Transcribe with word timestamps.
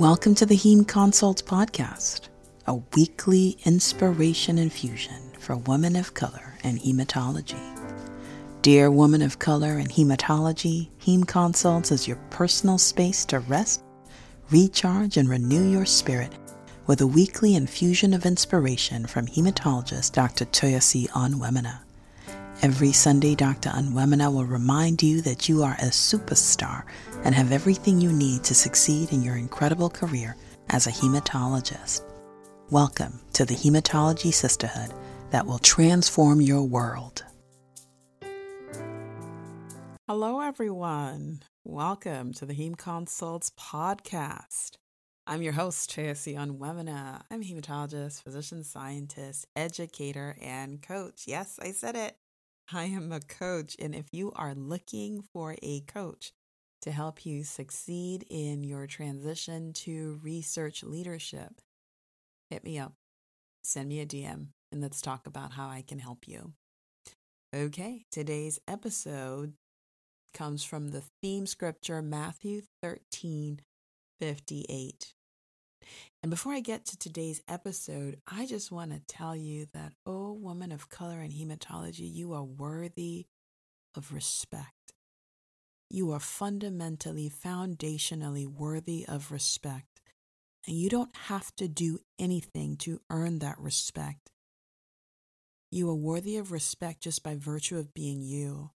Welcome 0.00 0.34
to 0.36 0.46
the 0.46 0.56
Heme 0.56 0.88
Consults 0.88 1.42
Podcast, 1.42 2.30
a 2.66 2.76
weekly 2.96 3.58
inspiration 3.66 4.56
infusion 4.56 5.30
for 5.38 5.58
women 5.58 5.94
of 5.94 6.14
color 6.14 6.54
and 6.64 6.80
hematology. 6.80 7.60
Dear 8.62 8.90
woman 8.90 9.20
of 9.20 9.38
color 9.38 9.76
and 9.76 9.90
hematology, 9.90 10.88
Heme 11.02 11.28
Consults 11.28 11.92
is 11.92 12.08
your 12.08 12.16
personal 12.30 12.78
space 12.78 13.26
to 13.26 13.40
rest, 13.40 13.82
recharge, 14.50 15.18
and 15.18 15.28
renew 15.28 15.68
your 15.68 15.84
spirit 15.84 16.32
with 16.86 17.02
a 17.02 17.06
weekly 17.06 17.54
infusion 17.54 18.14
of 18.14 18.24
inspiration 18.24 19.04
from 19.04 19.26
hematologist 19.26 20.12
Dr. 20.12 20.46
Toyosi 20.46 21.10
Onwuemene. 21.10 21.78
Every 22.62 22.92
Sunday, 22.92 23.34
Dr. 23.34 23.70
Onwuemene 23.70 24.34
will 24.34 24.44
remind 24.44 25.02
you 25.02 25.22
that 25.22 25.48
you 25.48 25.62
are 25.62 25.78
a 25.78 25.86
superstar 25.86 26.84
and 27.24 27.34
have 27.34 27.52
everything 27.52 28.02
you 28.02 28.12
need 28.12 28.44
to 28.44 28.54
succeed 28.54 29.14
in 29.14 29.22
your 29.22 29.36
incredible 29.36 29.88
career 29.88 30.36
as 30.68 30.86
a 30.86 30.90
hematologist. 30.90 32.02
Welcome 32.68 33.18
to 33.32 33.46
the 33.46 33.54
Hematology 33.54 34.30
Sisterhood 34.30 34.92
that 35.30 35.46
will 35.46 35.58
transform 35.58 36.42
your 36.42 36.62
world. 36.62 37.24
Hello, 40.06 40.40
everyone. 40.40 41.40
Welcome 41.64 42.34
to 42.34 42.44
the 42.44 42.52
Heme 42.52 42.76
Consults 42.76 43.52
podcast. 43.58 44.72
I'm 45.26 45.40
your 45.40 45.54
host, 45.54 45.96
Toyosi 45.96 46.34
Onwuemene. 46.36 47.22
I'm 47.30 47.40
a 47.40 47.42
hematologist, 47.42 48.22
physician 48.22 48.64
scientist, 48.64 49.46
educator, 49.56 50.36
and 50.42 50.82
coach. 50.82 51.22
Yes, 51.26 51.58
I 51.62 51.70
said 51.70 51.96
it. 51.96 52.16
I 52.72 52.84
am 52.84 53.12
a 53.12 53.20
coach. 53.20 53.76
And 53.78 53.94
if 53.94 54.06
you 54.12 54.32
are 54.36 54.54
looking 54.54 55.22
for 55.32 55.56
a 55.62 55.80
coach 55.80 56.32
to 56.82 56.90
help 56.90 57.26
you 57.26 57.44
succeed 57.44 58.24
in 58.30 58.64
your 58.64 58.86
transition 58.86 59.72
to 59.72 60.20
research 60.22 60.82
leadership, 60.82 61.60
hit 62.48 62.64
me 62.64 62.78
up, 62.78 62.94
send 63.62 63.88
me 63.88 64.00
a 64.00 64.06
DM, 64.06 64.48
and 64.72 64.80
let's 64.80 65.00
talk 65.00 65.26
about 65.26 65.52
how 65.52 65.68
I 65.68 65.82
can 65.86 65.98
help 65.98 66.26
you. 66.26 66.52
Okay, 67.54 68.04
today's 68.12 68.60
episode 68.68 69.54
comes 70.32 70.62
from 70.62 70.88
the 70.88 71.02
theme 71.20 71.46
scripture 71.46 72.00
Matthew 72.00 72.62
13 72.82 73.60
58. 74.20 75.14
And 76.22 76.30
before 76.30 76.52
I 76.52 76.60
get 76.60 76.84
to 76.86 76.98
today's 76.98 77.42
episode, 77.48 78.18
I 78.26 78.46
just 78.46 78.70
want 78.70 78.92
to 78.92 79.00
tell 79.06 79.34
you 79.34 79.66
that, 79.72 79.92
oh, 80.04 80.32
woman 80.32 80.72
of 80.72 80.88
color 80.88 81.20
in 81.20 81.30
hematology, 81.30 82.12
you 82.12 82.32
are 82.32 82.44
worthy 82.44 83.26
of 83.96 84.12
respect. 84.12 84.92
You 85.88 86.12
are 86.12 86.20
fundamentally, 86.20 87.30
foundationally 87.30 88.46
worthy 88.46 89.04
of 89.08 89.32
respect. 89.32 90.00
And 90.66 90.76
you 90.76 90.90
don't 90.90 91.16
have 91.16 91.54
to 91.56 91.66
do 91.68 92.00
anything 92.18 92.76
to 92.78 93.00
earn 93.10 93.38
that 93.38 93.58
respect. 93.58 94.30
You 95.72 95.88
are 95.90 95.94
worthy 95.94 96.36
of 96.36 96.52
respect 96.52 97.00
just 97.02 97.22
by 97.22 97.36
virtue 97.36 97.78
of 97.78 97.94
being 97.94 98.20
you, 98.20 98.70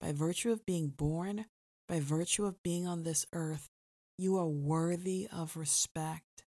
by 0.00 0.12
virtue 0.12 0.52
of 0.52 0.64
being 0.64 0.88
born, 0.88 1.46
by 1.88 2.00
virtue 2.00 2.44
of 2.46 2.62
being 2.62 2.86
on 2.86 3.02
this 3.02 3.26
earth. 3.32 3.68
You 4.16 4.36
are 4.38 4.46
worthy 4.46 5.28
of 5.32 5.56
respect. 5.56 6.44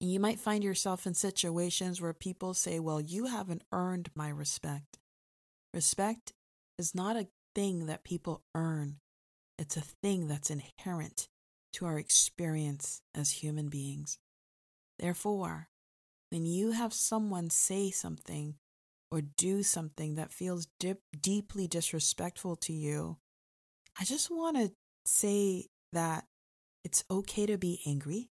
You 0.00 0.20
might 0.20 0.38
find 0.38 0.62
yourself 0.64 1.06
in 1.06 1.14
situations 1.14 2.00
where 2.00 2.12
people 2.12 2.54
say, 2.54 2.78
Well, 2.78 3.00
you 3.00 3.26
haven't 3.26 3.64
earned 3.72 4.10
my 4.14 4.28
respect. 4.28 4.98
Respect 5.74 6.32
is 6.78 6.94
not 6.94 7.16
a 7.16 7.28
thing 7.54 7.86
that 7.86 8.04
people 8.04 8.42
earn, 8.54 8.96
it's 9.58 9.76
a 9.76 9.82
thing 10.02 10.28
that's 10.28 10.50
inherent 10.50 11.28
to 11.74 11.86
our 11.86 11.98
experience 11.98 13.02
as 13.14 13.30
human 13.30 13.68
beings. 13.68 14.18
Therefore, 14.98 15.68
when 16.30 16.46
you 16.46 16.72
have 16.72 16.92
someone 16.92 17.50
say 17.50 17.90
something 17.90 18.54
or 19.10 19.20
do 19.20 19.62
something 19.62 20.14
that 20.14 20.32
feels 20.32 20.66
dip, 20.80 21.00
deeply 21.18 21.66
disrespectful 21.68 22.56
to 22.56 22.72
you, 22.72 23.18
I 23.98 24.04
just 24.04 24.30
want 24.30 24.56
to 24.56 24.72
say 25.04 25.66
that 25.92 26.24
it's 26.84 27.04
okay 27.10 27.46
to 27.46 27.58
be 27.58 27.80
angry 27.86 28.30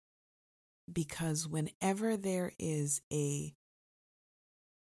because 0.91 1.47
whenever 1.47 2.15
there 2.15 2.53
is 2.59 3.01
a 3.11 3.53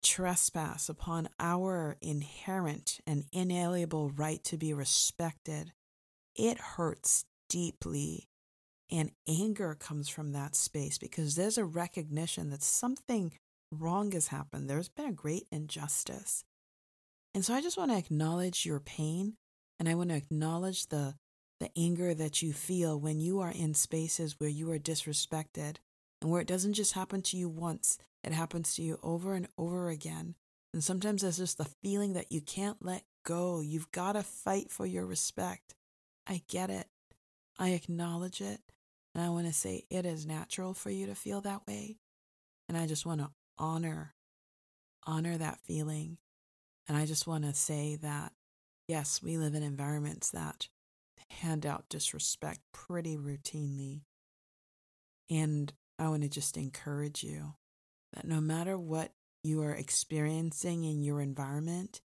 trespass 0.03 0.87
upon 0.87 1.27
our 1.39 1.97
inherent 2.01 2.99
and 3.07 3.25
inalienable 3.31 4.11
right 4.11 4.43
to 4.43 4.57
be 4.57 4.73
respected, 4.73 5.71
it 6.35 6.57
hurts 6.59 7.25
deeply. 7.49 8.29
And 8.91 9.11
anger 9.27 9.75
comes 9.79 10.09
from 10.09 10.33
that 10.33 10.55
space 10.55 10.99
because 10.99 11.35
there's 11.35 11.57
a 11.57 11.65
recognition 11.65 12.51
that 12.51 12.61
something 12.61 13.33
wrong 13.71 14.11
has 14.11 14.27
happened. 14.27 14.69
There's 14.69 14.89
been 14.89 15.07
a 15.07 15.13
great 15.13 15.47
injustice. 15.51 16.43
And 17.33 17.43
so 17.43 17.53
I 17.53 17.61
just 17.61 17.77
want 17.77 17.91
to 17.91 17.97
acknowledge 17.97 18.65
your 18.65 18.79
pain 18.79 19.37
and 19.79 19.89
I 19.89 19.95
want 19.95 20.09
to 20.09 20.15
acknowledge 20.15 20.87
the 20.87 21.15
the 21.59 21.69
anger 21.77 22.13
that 22.13 22.41
you 22.41 22.53
feel 22.53 22.99
when 22.99 23.19
you 23.19 23.39
are 23.39 23.51
in 23.51 23.73
spaces 23.73 24.39
where 24.39 24.49
you 24.49 24.69
are 24.71 24.79
disrespected 24.79 25.77
and 26.21 26.29
where 26.31 26.41
it 26.41 26.47
doesn't 26.47 26.73
just 26.73 26.93
happen 26.93 27.21
to 27.21 27.37
you 27.37 27.47
once, 27.47 27.97
it 28.23 28.33
happens 28.33 28.75
to 28.75 28.81
you 28.81 28.99
over 29.03 29.33
and 29.33 29.47
over 29.57 29.89
again. 29.89 30.35
And 30.73 30.83
sometimes 30.83 31.21
there's 31.21 31.37
just 31.37 31.57
the 31.57 31.69
feeling 31.83 32.13
that 32.13 32.31
you 32.31 32.41
can't 32.41 32.83
let 32.83 33.03
go. 33.25 33.61
You've 33.61 33.91
got 33.91 34.13
to 34.13 34.23
fight 34.23 34.71
for 34.71 34.85
your 34.85 35.05
respect. 35.05 35.75
I 36.27 36.41
get 36.49 36.69
it. 36.69 36.87
I 37.57 37.69
acknowledge 37.69 38.41
it. 38.41 38.59
And 39.13 39.23
I 39.23 39.29
want 39.29 39.47
to 39.47 39.53
say 39.53 39.85
it 39.89 40.05
is 40.05 40.25
natural 40.25 40.73
for 40.73 40.89
you 40.89 41.05
to 41.05 41.15
feel 41.15 41.39
that 41.41 41.65
way. 41.65 41.95
And 42.67 42.77
I 42.77 42.87
just 42.87 43.05
want 43.05 43.21
to 43.21 43.29
honor, 43.57 44.13
honor 45.05 45.37
that 45.37 45.61
feeling. 45.61 46.17
And 46.89 46.97
I 46.97 47.05
just 47.05 47.25
want 47.25 47.45
to 47.45 47.53
say 47.53 47.97
that, 48.01 48.33
yes, 48.87 49.23
we 49.23 49.37
live 49.37 49.55
in 49.55 49.63
environments 49.63 50.31
that 50.31 50.67
hand 51.29 51.65
out 51.65 51.89
disrespect 51.89 52.59
pretty 52.73 53.17
routinely. 53.17 54.01
And 55.29 55.71
I 55.97 56.09
want 56.09 56.23
to 56.23 56.29
just 56.29 56.57
encourage 56.57 57.23
you 57.23 57.55
that 58.13 58.27
no 58.27 58.41
matter 58.41 58.77
what 58.77 59.11
you 59.43 59.61
are 59.63 59.73
experiencing 59.73 60.83
in 60.83 61.03
your 61.03 61.21
environment, 61.21 62.01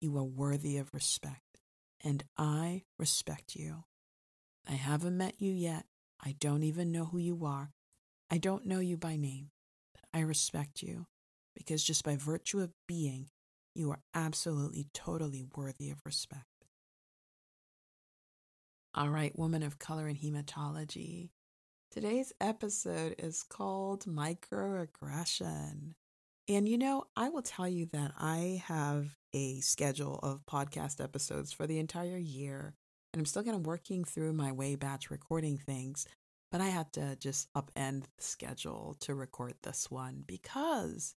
you 0.00 0.16
are 0.16 0.24
worthy 0.24 0.76
of 0.78 0.94
respect. 0.94 1.60
And 2.02 2.24
I 2.36 2.84
respect 2.98 3.56
you. 3.56 3.84
I 4.68 4.72
haven't 4.74 5.16
met 5.16 5.34
you 5.38 5.52
yet. 5.52 5.86
I 6.24 6.36
don't 6.38 6.62
even 6.62 6.92
know 6.92 7.06
who 7.06 7.18
you 7.18 7.44
are. 7.44 7.70
I 8.30 8.38
don't 8.38 8.66
know 8.66 8.80
you 8.80 8.96
by 8.96 9.16
name. 9.16 9.50
But 9.94 10.04
I 10.12 10.22
respect 10.22 10.82
you 10.82 11.06
because 11.56 11.82
just 11.82 12.04
by 12.04 12.16
virtue 12.16 12.60
of 12.60 12.72
being, 12.86 13.30
you 13.74 13.90
are 13.90 14.00
absolutely, 14.14 14.86
totally 14.92 15.44
worthy 15.56 15.90
of 15.90 15.98
respect. 16.04 16.57
All 18.94 19.10
right, 19.10 19.38
woman 19.38 19.62
of 19.62 19.78
color 19.78 20.08
in 20.08 20.16
hematology. 20.16 21.28
Today's 21.90 22.32
episode 22.40 23.14
is 23.18 23.42
called 23.42 24.06
Microaggression. 24.06 25.92
And 26.48 26.66
you 26.66 26.78
know, 26.78 27.04
I 27.14 27.28
will 27.28 27.42
tell 27.42 27.68
you 27.68 27.84
that 27.92 28.12
I 28.18 28.62
have 28.66 29.14
a 29.34 29.60
schedule 29.60 30.18
of 30.22 30.46
podcast 30.46 31.04
episodes 31.04 31.52
for 31.52 31.66
the 31.66 31.78
entire 31.78 32.16
year, 32.16 32.74
and 33.12 33.20
I'm 33.20 33.26
still 33.26 33.42
kind 33.44 33.56
of 33.56 33.66
working 33.66 34.04
through 34.04 34.32
my 34.32 34.52
way 34.52 34.74
batch 34.74 35.10
recording 35.10 35.58
things, 35.58 36.06
but 36.50 36.62
I 36.62 36.68
had 36.68 36.90
to 36.94 37.14
just 37.16 37.52
upend 37.52 38.04
the 38.16 38.22
schedule 38.24 38.96
to 39.00 39.14
record 39.14 39.52
this 39.62 39.90
one 39.90 40.24
because 40.26 41.14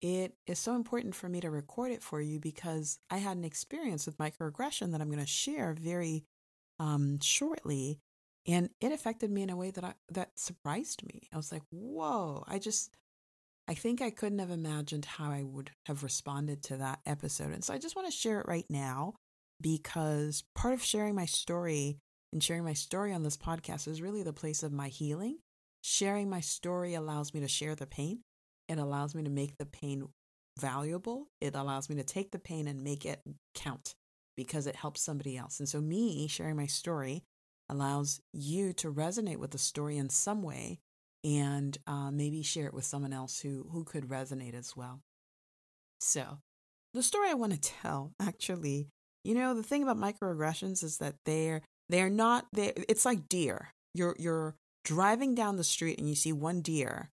it 0.00 0.34
is 0.46 0.58
so 0.58 0.74
important 0.74 1.14
for 1.14 1.28
me 1.28 1.42
to 1.42 1.50
record 1.50 1.92
it 1.92 2.02
for 2.02 2.22
you 2.22 2.40
because 2.40 2.98
I 3.10 3.18
had 3.18 3.36
an 3.36 3.44
experience 3.44 4.06
with 4.06 4.16
microaggression 4.16 4.92
that 4.92 5.02
I'm 5.02 5.10
going 5.10 5.20
to 5.20 5.26
share 5.26 5.76
very 5.78 6.24
um, 6.78 7.18
shortly 7.20 8.00
and 8.46 8.70
it 8.80 8.92
affected 8.92 9.30
me 9.30 9.42
in 9.42 9.50
a 9.50 9.56
way 9.56 9.70
that 9.70 9.84
I, 9.84 9.94
that 10.10 10.30
surprised 10.36 11.04
me. 11.06 11.28
I 11.32 11.36
was 11.36 11.52
like, 11.52 11.62
"Whoa!" 11.70 12.44
I 12.48 12.58
just 12.58 12.96
I 13.68 13.74
think 13.74 14.02
I 14.02 14.10
couldn't 14.10 14.40
have 14.40 14.50
imagined 14.50 15.04
how 15.04 15.30
I 15.30 15.44
would 15.44 15.70
have 15.86 16.02
responded 16.02 16.62
to 16.64 16.76
that 16.78 17.00
episode. 17.06 17.52
And 17.52 17.64
so 17.64 17.72
I 17.72 17.78
just 17.78 17.94
want 17.94 18.08
to 18.08 18.16
share 18.16 18.40
it 18.40 18.48
right 18.48 18.66
now 18.68 19.14
because 19.60 20.42
part 20.54 20.74
of 20.74 20.82
sharing 20.82 21.14
my 21.14 21.26
story 21.26 21.98
and 22.32 22.42
sharing 22.42 22.64
my 22.64 22.72
story 22.72 23.12
on 23.12 23.22
this 23.22 23.36
podcast 23.36 23.86
is 23.86 24.02
really 24.02 24.24
the 24.24 24.32
place 24.32 24.62
of 24.64 24.72
my 24.72 24.88
healing. 24.88 25.38
Sharing 25.82 26.28
my 26.28 26.40
story 26.40 26.94
allows 26.94 27.32
me 27.32 27.40
to 27.40 27.48
share 27.48 27.74
the 27.76 27.86
pain. 27.86 28.22
It 28.68 28.78
allows 28.78 29.14
me 29.14 29.22
to 29.22 29.30
make 29.30 29.56
the 29.58 29.66
pain 29.66 30.08
valuable. 30.58 31.28
It 31.40 31.54
allows 31.54 31.88
me 31.88 31.96
to 31.96 32.04
take 32.04 32.32
the 32.32 32.38
pain 32.38 32.66
and 32.66 32.82
make 32.82 33.04
it 33.04 33.20
count 33.54 33.94
because 34.36 34.66
it 34.66 34.76
helps 34.76 35.02
somebody 35.02 35.36
else. 35.36 35.58
And 35.58 35.68
so, 35.68 35.80
me 35.80 36.26
sharing 36.28 36.56
my 36.56 36.66
story 36.66 37.22
allows 37.68 38.20
you 38.32 38.72
to 38.74 38.92
resonate 38.92 39.38
with 39.38 39.50
the 39.50 39.58
story 39.58 39.96
in 39.96 40.08
some 40.08 40.42
way 40.42 40.80
and 41.24 41.78
uh, 41.86 42.10
maybe 42.10 42.42
share 42.42 42.66
it 42.66 42.74
with 42.74 42.84
someone 42.84 43.12
else 43.12 43.40
who, 43.40 43.66
who 43.70 43.84
could 43.84 44.08
resonate 44.08 44.54
as 44.54 44.76
well. 44.76 45.00
So, 46.00 46.38
the 46.94 47.02
story 47.02 47.30
I 47.30 47.34
want 47.34 47.52
to 47.52 47.60
tell 47.60 48.12
actually, 48.20 48.88
you 49.24 49.34
know, 49.34 49.54
the 49.54 49.62
thing 49.62 49.82
about 49.82 49.98
microaggressions 49.98 50.82
is 50.82 50.98
that 50.98 51.16
they're 51.24 51.62
they're 51.88 52.10
not 52.10 52.46
they 52.52 52.72
it's 52.88 53.04
like 53.04 53.28
deer. 53.28 53.72
You're 53.94 54.16
you're 54.18 54.56
driving 54.84 55.34
down 55.34 55.56
the 55.56 55.64
street 55.64 55.98
and 55.98 56.08
you 56.08 56.14
see 56.14 56.32
one 56.32 56.60
deer 56.60 57.10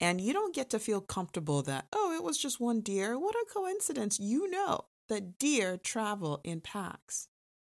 and 0.00 0.20
you 0.20 0.32
don't 0.32 0.54
get 0.54 0.70
to 0.70 0.78
feel 0.78 1.02
comfortable 1.02 1.60
that, 1.62 1.84
oh, 1.92 2.14
it 2.14 2.22
was 2.22 2.38
just 2.38 2.60
one 2.60 2.80
deer. 2.80 3.18
What 3.18 3.34
a 3.34 3.44
coincidence. 3.52 4.18
You 4.18 4.48
know 4.50 4.84
that 5.10 5.38
deer 5.38 5.76
travel 5.76 6.40
in 6.42 6.62
packs. 6.62 7.28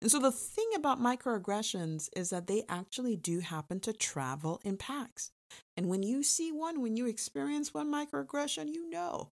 And 0.01 0.09
so 0.09 0.19
the 0.19 0.31
thing 0.31 0.69
about 0.75 1.01
microaggressions 1.01 2.09
is 2.15 2.29
that 2.29 2.47
they 2.47 2.63
actually 2.67 3.15
do 3.15 3.39
happen 3.39 3.79
to 3.81 3.93
travel 3.93 4.61
in 4.63 4.77
packs. 4.77 5.31
And 5.77 5.87
when 5.87 6.03
you 6.03 6.23
see 6.23 6.51
one, 6.51 6.81
when 6.81 6.97
you 6.97 7.05
experience 7.05 7.73
one 7.73 7.91
microaggression, 7.91 8.69
you 8.73 8.89
know 8.89 9.31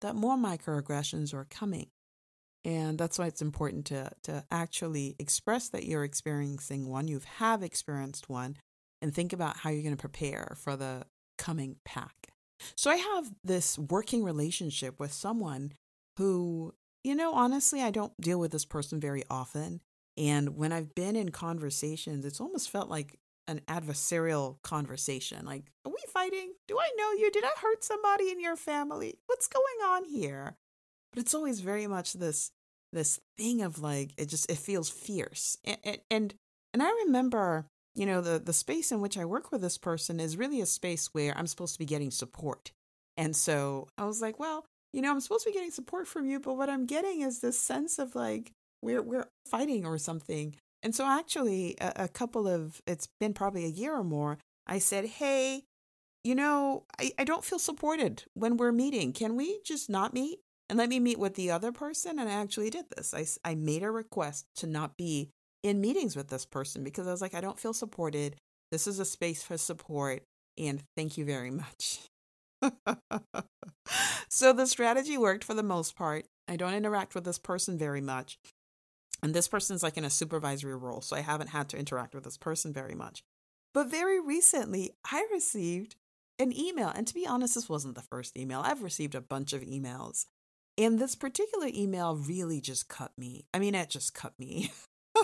that 0.00 0.14
more 0.14 0.36
microaggressions 0.36 1.34
are 1.34 1.46
coming. 1.50 1.88
And 2.64 2.98
that's 2.98 3.18
why 3.18 3.26
it's 3.26 3.42
important 3.42 3.86
to, 3.86 4.10
to 4.24 4.44
actually 4.50 5.14
express 5.18 5.68
that 5.70 5.84
you're 5.84 6.04
experiencing 6.04 6.88
one, 6.88 7.08
you 7.08 7.20
have 7.38 7.62
experienced 7.62 8.28
one, 8.28 8.56
and 9.00 9.14
think 9.14 9.32
about 9.32 9.58
how 9.58 9.70
you're 9.70 9.82
going 9.82 9.96
to 9.96 10.00
prepare 10.00 10.56
for 10.60 10.76
the 10.76 11.04
coming 11.38 11.76
pack. 11.84 12.32
So 12.74 12.90
I 12.90 12.96
have 12.96 13.32
this 13.44 13.78
working 13.78 14.24
relationship 14.24 14.98
with 14.98 15.12
someone 15.12 15.72
who, 16.16 16.74
you 17.04 17.14
know, 17.14 17.32
honestly, 17.32 17.82
I 17.82 17.90
don't 17.90 18.12
deal 18.20 18.38
with 18.38 18.52
this 18.52 18.64
person 18.64 19.00
very 19.00 19.24
often. 19.30 19.80
And 20.16 20.56
when 20.56 20.72
I've 20.72 20.94
been 20.94 21.16
in 21.16 21.30
conversations, 21.30 22.24
it's 22.24 22.40
almost 22.40 22.70
felt 22.70 22.88
like 22.88 23.18
an 23.46 23.60
adversarial 23.68 24.60
conversation. 24.62 25.46
Like, 25.46 25.64
are 25.84 25.92
we 25.92 26.02
fighting? 26.12 26.52
Do 26.66 26.78
I 26.78 26.90
know 26.96 27.12
you? 27.12 27.30
Did 27.30 27.44
I 27.44 27.52
hurt 27.60 27.84
somebody 27.84 28.30
in 28.30 28.40
your 28.40 28.56
family? 28.56 29.18
What's 29.26 29.48
going 29.48 29.64
on 29.86 30.04
here? 30.04 30.56
But 31.12 31.20
it's 31.20 31.34
always 31.34 31.60
very 31.60 31.86
much 31.86 32.14
this 32.14 32.50
this 32.92 33.20
thing 33.36 33.62
of 33.62 33.80
like 33.80 34.12
it 34.16 34.28
just 34.28 34.50
it 34.50 34.58
feels 34.58 34.90
fierce. 34.90 35.56
And 35.64 35.98
and 36.10 36.34
and 36.74 36.82
I 36.82 36.90
remember 37.06 37.66
you 37.98 38.06
know 38.06 38.20
the 38.20 38.38
the 38.38 38.52
space 38.52 38.92
in 38.92 39.00
which 39.00 39.18
i 39.18 39.24
work 39.24 39.50
with 39.50 39.60
this 39.60 39.76
person 39.76 40.20
is 40.20 40.36
really 40.36 40.60
a 40.60 40.66
space 40.66 41.08
where 41.12 41.36
i'm 41.36 41.46
supposed 41.46 41.74
to 41.74 41.78
be 41.78 41.84
getting 41.84 42.10
support 42.10 42.70
and 43.16 43.34
so 43.34 43.88
i 43.98 44.04
was 44.04 44.22
like 44.22 44.38
well 44.38 44.64
you 44.92 45.02
know 45.02 45.10
i'm 45.10 45.20
supposed 45.20 45.44
to 45.44 45.50
be 45.50 45.54
getting 45.54 45.70
support 45.70 46.06
from 46.06 46.26
you 46.26 46.40
but 46.40 46.54
what 46.54 46.68
i'm 46.68 46.86
getting 46.86 47.20
is 47.20 47.40
this 47.40 47.58
sense 47.58 47.98
of 47.98 48.14
like 48.14 48.52
we're 48.82 49.02
we're 49.02 49.26
fighting 49.46 49.84
or 49.84 49.98
something 49.98 50.54
and 50.82 50.94
so 50.94 51.06
actually 51.06 51.76
a, 51.80 51.92
a 52.04 52.08
couple 52.08 52.46
of 52.46 52.80
it's 52.86 53.08
been 53.20 53.34
probably 53.34 53.64
a 53.64 53.68
year 53.68 53.94
or 53.94 54.04
more 54.04 54.38
i 54.66 54.78
said 54.78 55.04
hey 55.04 55.62
you 56.24 56.34
know 56.34 56.84
I, 56.98 57.12
I 57.18 57.24
don't 57.24 57.44
feel 57.44 57.58
supported 57.58 58.24
when 58.34 58.56
we're 58.56 58.72
meeting 58.72 59.12
can 59.12 59.36
we 59.36 59.60
just 59.64 59.90
not 59.90 60.14
meet 60.14 60.40
and 60.70 60.78
let 60.78 60.88
me 60.90 61.00
meet 61.00 61.18
with 61.18 61.34
the 61.34 61.50
other 61.50 61.72
person 61.72 62.18
and 62.18 62.28
i 62.28 62.32
actually 62.32 62.70
did 62.70 62.86
this 62.96 63.14
i, 63.14 63.26
I 63.48 63.54
made 63.54 63.82
a 63.82 63.90
request 63.90 64.46
to 64.56 64.66
not 64.66 64.96
be 64.96 65.30
in 65.62 65.80
meetings 65.80 66.16
with 66.16 66.28
this 66.28 66.46
person 66.46 66.84
because 66.84 67.06
I 67.06 67.10
was 67.10 67.20
like, 67.20 67.34
I 67.34 67.40
don't 67.40 67.58
feel 67.58 67.72
supported. 67.72 68.36
This 68.70 68.86
is 68.86 68.98
a 68.98 69.04
space 69.04 69.42
for 69.42 69.56
support. 69.58 70.22
And 70.56 70.82
thank 70.96 71.16
you 71.16 71.24
very 71.24 71.50
much. 71.64 72.00
so 74.28 74.52
the 74.52 74.66
strategy 74.66 75.16
worked 75.18 75.44
for 75.44 75.54
the 75.54 75.62
most 75.62 75.96
part. 75.96 76.26
I 76.46 76.56
don't 76.56 76.74
interact 76.74 77.14
with 77.14 77.24
this 77.24 77.38
person 77.38 77.78
very 77.78 78.00
much. 78.00 78.38
And 79.22 79.34
this 79.34 79.48
person 79.48 79.74
is 79.74 79.82
like 79.82 79.96
in 79.96 80.04
a 80.04 80.10
supervisory 80.10 80.76
role. 80.76 81.00
So 81.00 81.16
I 81.16 81.20
haven't 81.20 81.48
had 81.48 81.68
to 81.70 81.78
interact 81.78 82.14
with 82.14 82.24
this 82.24 82.36
person 82.38 82.72
very 82.72 82.94
much. 82.94 83.22
But 83.74 83.90
very 83.90 84.20
recently, 84.20 84.92
I 85.10 85.26
received 85.32 85.96
an 86.38 86.56
email. 86.56 86.88
And 86.88 87.06
to 87.06 87.14
be 87.14 87.26
honest, 87.26 87.54
this 87.54 87.68
wasn't 87.68 87.96
the 87.96 88.02
first 88.02 88.36
email. 88.38 88.60
I've 88.64 88.82
received 88.82 89.14
a 89.14 89.20
bunch 89.20 89.52
of 89.52 89.62
emails. 89.62 90.26
And 90.76 90.98
this 90.98 91.16
particular 91.16 91.68
email 91.74 92.14
really 92.16 92.60
just 92.60 92.88
cut 92.88 93.12
me. 93.18 93.44
I 93.52 93.58
mean, 93.58 93.74
it 93.74 93.90
just 93.90 94.14
cut 94.14 94.32
me. 94.38 94.70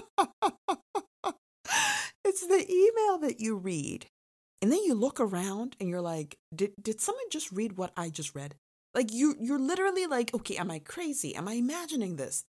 it's 2.25 2.47
the 2.47 2.67
email 2.69 3.19
that 3.19 3.37
you 3.39 3.57
read 3.57 4.07
and 4.65 4.73
then 4.73 4.83
you 4.83 4.95
look 4.95 5.21
around 5.21 5.77
and 5.79 5.91
you're 5.91 6.01
like 6.01 6.39
did 6.55 6.73
did 6.81 6.99
someone 6.99 7.27
just 7.31 7.53
read 7.53 7.77
what 7.77 7.93
i 7.99 8.09
just 8.09 8.35
read? 8.35 8.55
Like 8.95 9.13
you 9.13 9.35
you're 9.39 9.59
literally 9.59 10.07
like 10.07 10.33
okay 10.33 10.57
am 10.57 10.71
i 10.71 10.79
crazy? 10.79 11.35
Am 11.35 11.47
i 11.49 11.53
imagining 11.53 12.17
this? 12.17 12.45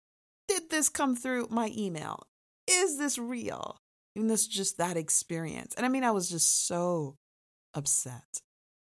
Did 0.50 0.69
this 0.69 0.90
come 0.90 1.16
through 1.16 1.48
my 1.50 1.72
email? 1.74 2.24
Is 2.69 2.98
this 2.98 3.18
real? 3.18 3.78
And 4.18 4.30
this 4.30 4.46
just 4.46 4.78
that 4.78 4.98
experience. 4.98 5.74
And 5.78 5.86
i 5.86 5.90
mean 5.90 6.04
i 6.04 6.12
was 6.12 6.30
just 6.30 6.68
so 6.68 7.16
upset. 7.74 8.42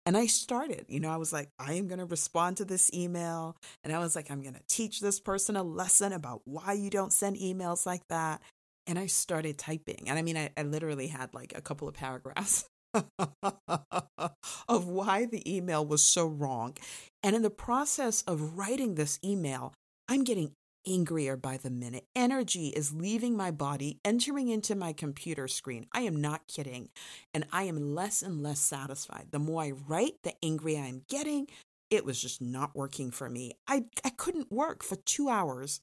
And 0.05 0.17
I 0.17 0.25
started, 0.25 0.85
you 0.89 0.99
know, 0.99 1.09
I 1.09 1.15
was 1.15 1.31
like, 1.31 1.47
I 1.57 1.75
am 1.75 1.87
going 1.87 1.99
to 1.99 2.05
respond 2.05 2.57
to 2.57 2.65
this 2.65 2.93
email. 2.93 3.55
And 3.81 3.93
I 3.93 3.99
was 3.99 4.13
like, 4.13 4.29
I'm 4.29 4.41
going 4.41 4.55
to 4.55 4.61
teach 4.67 4.99
this 4.99 5.21
person 5.21 5.55
a 5.55 5.63
lesson 5.63 6.11
about 6.11 6.41
why 6.43 6.73
you 6.73 6.89
don't 6.89 7.13
send 7.13 7.37
emails 7.37 7.85
like 7.85 8.05
that. 8.09 8.41
And 8.85 8.99
I 8.99 9.05
started 9.05 9.57
typing. 9.57 10.09
And 10.09 10.19
I 10.19 10.21
mean, 10.21 10.37
I, 10.37 10.49
I 10.57 10.63
literally 10.63 11.07
had 11.07 11.33
like 11.33 11.53
a 11.57 11.61
couple 11.61 11.87
of 11.87 11.95
paragraphs 11.95 12.65
of 14.67 14.87
why 14.87 15.25
the 15.25 15.43
email 15.51 15.85
was 15.85 16.03
so 16.03 16.25
wrong. 16.25 16.75
And 17.23 17.35
in 17.35 17.41
the 17.41 17.49
process 17.49 18.21
of 18.23 18.57
writing 18.57 18.95
this 18.95 19.19
email, 19.23 19.73
I'm 20.07 20.23
getting 20.23 20.53
angrier 20.87 21.35
by 21.35 21.57
the 21.57 21.69
minute. 21.69 22.05
Energy 22.15 22.67
is 22.67 22.93
leaving 22.93 23.35
my 23.35 23.51
body, 23.51 23.99
entering 24.05 24.49
into 24.49 24.75
my 24.75 24.93
computer 24.93 25.47
screen. 25.47 25.87
I 25.91 26.01
am 26.01 26.21
not 26.21 26.47
kidding. 26.47 26.89
And 27.33 27.45
I 27.51 27.63
am 27.63 27.95
less 27.95 28.21
and 28.21 28.43
less 28.43 28.59
satisfied. 28.59 29.27
The 29.31 29.39
more 29.39 29.63
I 29.63 29.71
write, 29.71 30.21
the 30.23 30.33
angrier 30.43 30.81
I'm 30.81 31.03
getting. 31.09 31.47
It 31.89 32.05
was 32.05 32.21
just 32.21 32.41
not 32.41 32.75
working 32.75 33.11
for 33.11 33.29
me. 33.29 33.53
I, 33.67 33.85
I 34.03 34.09
couldn't 34.09 34.51
work 34.51 34.83
for 34.83 34.95
two 34.95 35.29
hours. 35.29 35.81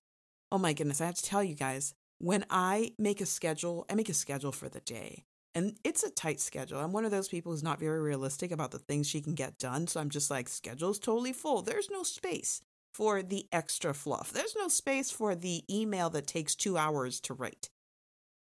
Oh 0.50 0.58
my 0.58 0.72
goodness, 0.72 1.00
I 1.00 1.06
have 1.06 1.14
to 1.14 1.22
tell 1.22 1.42
you 1.42 1.54
guys, 1.54 1.94
when 2.18 2.44
I 2.50 2.92
make 2.98 3.20
a 3.20 3.26
schedule, 3.26 3.86
I 3.90 3.94
make 3.94 4.08
a 4.08 4.14
schedule 4.14 4.52
for 4.52 4.68
the 4.68 4.80
day. 4.80 5.24
And 5.54 5.76
it's 5.84 6.02
a 6.02 6.10
tight 6.10 6.40
schedule. 6.40 6.78
I'm 6.78 6.92
one 6.92 7.04
of 7.04 7.10
those 7.10 7.28
people 7.28 7.52
who's 7.52 7.62
not 7.62 7.78
very 7.78 8.00
realistic 8.00 8.50
about 8.50 8.70
the 8.70 8.78
things 8.78 9.06
she 9.06 9.20
can 9.20 9.34
get 9.34 9.58
done. 9.58 9.86
So 9.86 10.00
I'm 10.00 10.08
just 10.08 10.30
like, 10.30 10.48
schedule's 10.48 10.98
totally 10.98 11.32
full. 11.32 11.60
There's 11.60 11.90
no 11.90 12.02
space 12.02 12.62
for 12.94 13.22
the 13.22 13.46
extra 13.52 13.92
fluff. 13.92 14.32
There's 14.32 14.56
no 14.56 14.68
space 14.68 15.10
for 15.10 15.34
the 15.34 15.62
email 15.70 16.08
that 16.10 16.26
takes 16.26 16.54
two 16.54 16.78
hours 16.78 17.20
to 17.22 17.34
write. 17.34 17.68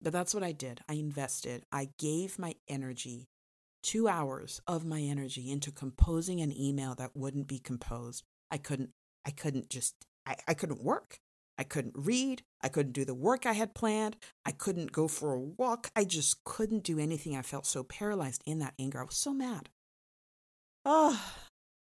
But 0.01 0.13
that's 0.13 0.33
what 0.33 0.43
I 0.43 0.51
did. 0.51 0.81
I 0.89 0.93
invested, 0.93 1.65
I 1.71 1.89
gave 1.97 2.37
my 2.37 2.55
energy, 2.67 3.27
two 3.81 4.07
hours 4.07 4.61
of 4.67 4.85
my 4.85 5.01
energy 5.01 5.51
into 5.51 5.71
composing 5.71 6.41
an 6.41 6.55
email 6.59 6.95
that 6.95 7.15
wouldn't 7.15 7.47
be 7.47 7.59
composed. 7.59 8.23
I 8.51 8.57
couldn't, 8.57 8.91
I 9.25 9.31
couldn't 9.31 9.69
just, 9.69 9.95
I, 10.25 10.35
I 10.47 10.53
couldn't 10.53 10.83
work. 10.83 11.19
I 11.57 11.63
couldn't 11.63 11.95
read. 11.95 12.43
I 12.61 12.67
couldn't 12.67 12.93
do 12.93 13.05
the 13.05 13.13
work 13.13 13.45
I 13.45 13.53
had 13.53 13.73
planned. 13.73 14.17
I 14.45 14.51
couldn't 14.51 14.91
go 14.91 15.07
for 15.07 15.33
a 15.33 15.39
walk. 15.39 15.89
I 15.95 16.03
just 16.03 16.43
couldn't 16.43 16.83
do 16.83 16.99
anything. 16.99 17.35
I 17.35 17.41
felt 17.41 17.65
so 17.65 17.83
paralyzed 17.83 18.43
in 18.45 18.59
that 18.59 18.73
anger. 18.79 19.01
I 19.01 19.05
was 19.05 19.15
so 19.15 19.33
mad. 19.33 19.69
Oh, 20.83 21.19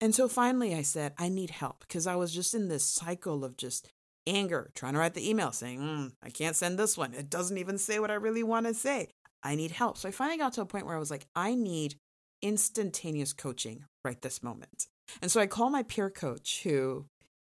and 0.01 0.15
so 0.15 0.29
finally 0.29 0.75
I 0.75 0.83
said, 0.83 1.13
I 1.19 1.29
need 1.29 1.51
help 1.51 1.81
because 1.81 2.07
I 2.07 2.17
was 2.17 2.33
just 2.33 2.55
in 2.55 2.69
this 2.69 2.85
cycle 2.85 3.45
of 3.45 3.57
just 3.57 3.89
anger, 4.27 4.71
trying 4.75 4.95
to 4.95 4.99
write 4.99 5.15
the 5.15 5.29
email 5.29 5.53
saying, 5.53 5.81
mm, 5.81 6.13
I 6.23 6.31
can't 6.31 6.57
send 6.57 6.79
this 6.79 6.97
one. 6.97 7.15
It 7.15 7.31
doesn't 7.31 7.59
even 7.59 7.79
say 7.79 7.99
what 7.99 8.11
I 8.11 8.15
really 8.15 8.43
want 8.43 8.67
to 8.67 8.75
say. 8.75 9.09
I 9.43 9.55
need 9.55 9.73
help. 9.73 9.99
So 9.99 10.09
I 10.09 10.13
finally 10.13 10.39
got 10.39 10.55
to 10.55 10.63
a 10.63 10.67
point 10.67 10.87
where 10.87 10.97
I 10.97 10.99
was 10.99 11.11
like, 11.11 11.27
I 11.35 11.55
need 11.55 11.97
instantaneous 12.43 13.33
coaching 13.33 13.85
right 14.05 14.21
this 14.21 14.43
moment. 14.43 14.87
And 15.21 15.31
so 15.31 15.41
I 15.41 15.47
call 15.47 15.71
my 15.71 15.83
peer 15.83 16.11
coach 16.11 16.63
who, 16.63 17.07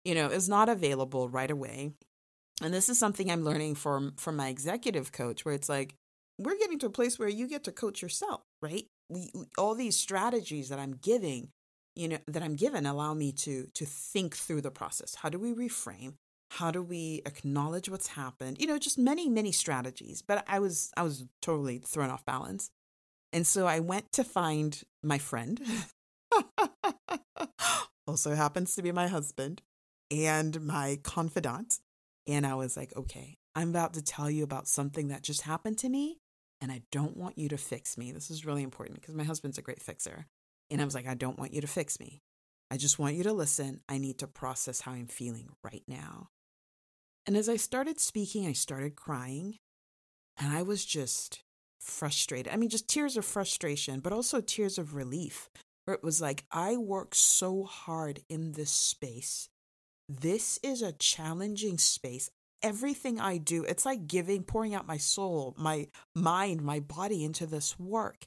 you 0.05 0.15
know, 0.15 0.29
is 0.29 0.49
not 0.49 0.69
available 0.69 1.29
right 1.29 1.51
away. 1.51 1.93
And 2.63 2.73
this 2.73 2.89
is 2.89 2.99
something 2.99 3.31
I'm 3.31 3.45
learning 3.45 3.75
from 3.75 4.15
from 4.17 4.37
my 4.37 4.49
executive 4.49 5.13
coach 5.13 5.45
where 5.45 5.55
it's 5.55 5.69
like 5.69 5.95
we're 6.39 6.59
getting 6.59 6.79
to 6.81 6.87
a 6.87 6.91
place 6.91 7.19
where 7.19 7.29
you 7.29 7.49
get 7.49 7.65
to 7.65 7.73
coach 7.73 8.03
yourself, 8.03 8.43
right? 8.61 8.87
We, 9.09 9.31
all 9.59 9.75
these 9.75 9.97
strategies 9.97 10.71
that 10.71 10.79
I'm 10.79 10.93
giving 10.93 11.51
you 11.95 12.09
know 12.09 12.19
that 12.27 12.43
i'm 12.43 12.57
given 12.57 12.87
allow 12.87 13.13
me 13.15 13.33
to 13.33 13.67
to 13.75 13.85
think 13.85 14.37
through 14.37 14.61
the 14.61 14.71
process. 14.71 15.17
How 15.17 15.29
do 15.29 15.39
we 15.39 15.53
reframe? 15.53 16.15
How 16.53 16.71
do 16.71 16.83
we 16.83 17.23
acknowledge 17.27 17.89
what's 17.89 18.09
happened? 18.09 18.59
You 18.61 18.67
know 18.67 18.79
just 18.79 18.99
many 18.99 19.29
many 19.29 19.53
strategies 19.53 20.23
but 20.23 20.45
i 20.49 20.59
was 20.59 20.91
i 20.97 21.03
was 21.03 21.25
totally 21.41 21.79
thrown 21.79 22.11
off 22.11 22.25
balance. 22.25 22.71
And 23.33 23.47
so 23.47 23.67
i 23.67 23.81
went 23.81 24.13
to 24.13 24.25
find 24.25 24.83
my 25.03 25.19
friend. 25.19 25.61
Also 28.09 28.35
happens 28.35 28.75
to 28.75 28.83
be 28.83 28.91
my 28.91 29.07
husband 29.07 29.63
and 30.11 30.61
my 30.63 30.99
confidant 31.05 31.79
and 32.27 32.47
i 32.47 32.55
was 32.55 32.77
like 32.77 32.93
okay 32.97 33.37
i'm 33.55 33.71
about 33.71 33.95
to 33.95 34.03
tell 34.03 34.31
you 34.31 34.45
about 34.45 34.69
something 34.69 35.09
that 35.09 35.23
just 35.23 35.43
happened 35.43 35.79
to 35.79 35.89
me 35.89 36.19
and 36.61 36.71
i 36.71 36.81
don't 36.91 37.17
want 37.17 37.39
you 37.39 37.49
to 37.49 37.57
fix 37.57 37.97
me 37.99 38.13
this 38.13 38.31
is 38.31 38.47
really 38.47 38.63
important 38.63 39.01
because 39.01 39.15
my 39.15 39.25
husband's 39.25 39.59
a 39.59 39.63
great 39.63 39.83
fixer 39.83 40.27
and 40.73 40.81
I 40.81 40.85
was 40.87 40.95
like, 40.95 41.07
I 41.07 41.15
don't 41.15 41.39
want 41.39 41.53
you 41.53 41.61
to 41.61 41.67
fix 41.67 42.01
me. 42.01 42.23
I 42.71 42.79
just 42.79 42.99
want 42.99 43.15
you 43.15 43.23
to 43.25 43.33
listen. 43.33 43.81
I 43.89 43.99
need 43.99 44.19
to 44.19 44.27
process 44.27 44.81
how 44.81 44.93
I'm 44.93 45.07
feeling 45.07 45.51
right 45.63 45.83
now. 45.87 46.29
And 47.27 47.37
as 47.37 47.49
I 47.49 47.57
started 47.57 48.01
speaking, 48.01 48.47
I 48.47 48.53
started 48.53 48.97
crying. 48.97 49.59
And 50.39 50.51
I 50.51 50.63
was 50.63 50.85
just 50.85 51.43
frustrated. 51.79 52.51
I 52.53 52.57
mean, 52.57 52.71
just 52.71 52.89
tears 52.89 53.19
of 53.19 53.27
frustration, 53.27 54.01
but 54.01 54.15
also 54.15 54.41
tears 54.41 54.79
of 54.79 54.95
relief, 54.95 55.51
where 55.85 55.95
it 55.95 56.03
was 56.03 56.23
like, 56.23 56.45
I 56.51 56.79
work 56.79 57.15
so 57.15 57.65
hard 57.65 58.21
in 58.31 58.53
this 58.53 58.71
space. 58.71 59.51
This 60.21 60.59
is 60.63 60.83
a 60.83 60.93
challenging 60.93 61.79
space. 61.79 62.29
Everything 62.63 63.19
I 63.19 63.39
do, 63.39 63.65
it's 63.65 63.87
like 63.87 64.07
giving, 64.07 64.43
pouring 64.43 64.75
out 64.75 64.87
my 64.87 64.99
soul, 64.99 65.55
my 65.57 65.89
mind, 66.15 66.63
my 66.63 66.81
body 66.81 67.25
into 67.25 67.47
this 67.47 67.79
work. 67.79 68.27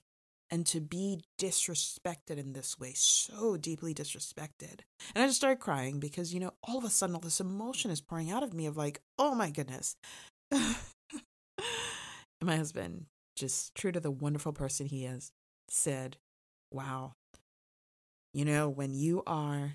and 0.51 0.65
to 0.67 0.79
be 0.79 1.21
disrespected 1.39 2.37
in 2.37 2.53
this 2.53 2.79
way, 2.79 2.93
so 2.95 3.57
deeply 3.57 3.93
disrespected. 3.93 4.81
And 5.13 5.23
I 5.23 5.27
just 5.27 5.37
started 5.37 5.59
crying 5.59 5.99
because, 5.99 6.33
you 6.33 6.39
know, 6.39 6.53
all 6.63 6.77
of 6.77 6.83
a 6.83 6.89
sudden 6.89 7.15
all 7.15 7.21
this 7.21 7.39
emotion 7.39 7.91
is 7.91 8.01
pouring 8.01 8.29
out 8.31 8.43
of 8.43 8.53
me 8.53 8.65
of 8.67 8.77
like, 8.77 9.01
oh 9.17 9.33
my 9.33 9.49
goodness. 9.49 9.95
and 10.51 10.75
my 12.43 12.57
husband, 12.57 13.05
just 13.35 13.73
true 13.75 13.91
to 13.91 13.99
the 13.99 14.11
wonderful 14.11 14.53
person 14.53 14.85
he 14.85 15.05
is, 15.05 15.31
said, 15.69 16.17
wow, 16.71 17.13
you 18.33 18.45
know, 18.45 18.69
when 18.69 18.93
you 18.93 19.23
are 19.25 19.73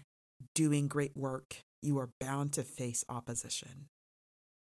doing 0.54 0.86
great 0.86 1.16
work, 1.16 1.56
you 1.82 1.98
are 1.98 2.10
bound 2.20 2.52
to 2.54 2.62
face 2.62 3.04
opposition. 3.08 3.88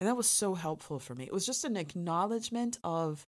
And 0.01 0.09
that 0.09 0.17
was 0.17 0.29
so 0.29 0.55
helpful 0.55 0.99
for 0.99 1.15
me. 1.15 1.25
It 1.25 1.33
was 1.33 1.47
just 1.47 1.65
an 1.65 1.77
acknowledgement 1.77 2.79
of 2.83 3.25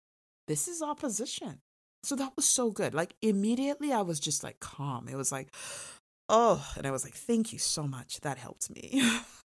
this 0.49 0.69
is 0.69 0.81
opposition. 0.83 1.61
So 2.03 2.17
that 2.17 2.33
was 2.35 2.47
so 2.47 2.71
good. 2.71 2.95
Like 2.95 3.15
immediately 3.23 3.93
I 3.93 4.03
was 4.03 4.19
just 4.19 4.43
like 4.43 4.59
calm. 4.61 5.09
It 5.09 5.17
was 5.17 5.31
like, 5.31 5.49
oh, 6.29 6.67
and 6.77 6.87
I 6.87 6.91
was 6.91 7.05
like, 7.05 7.15
thank 7.15 7.53
you 7.53 7.59
so 7.59 7.87
much. 7.87 8.21
That 8.21 8.39
helped 8.39 8.71
me. 8.71 9.03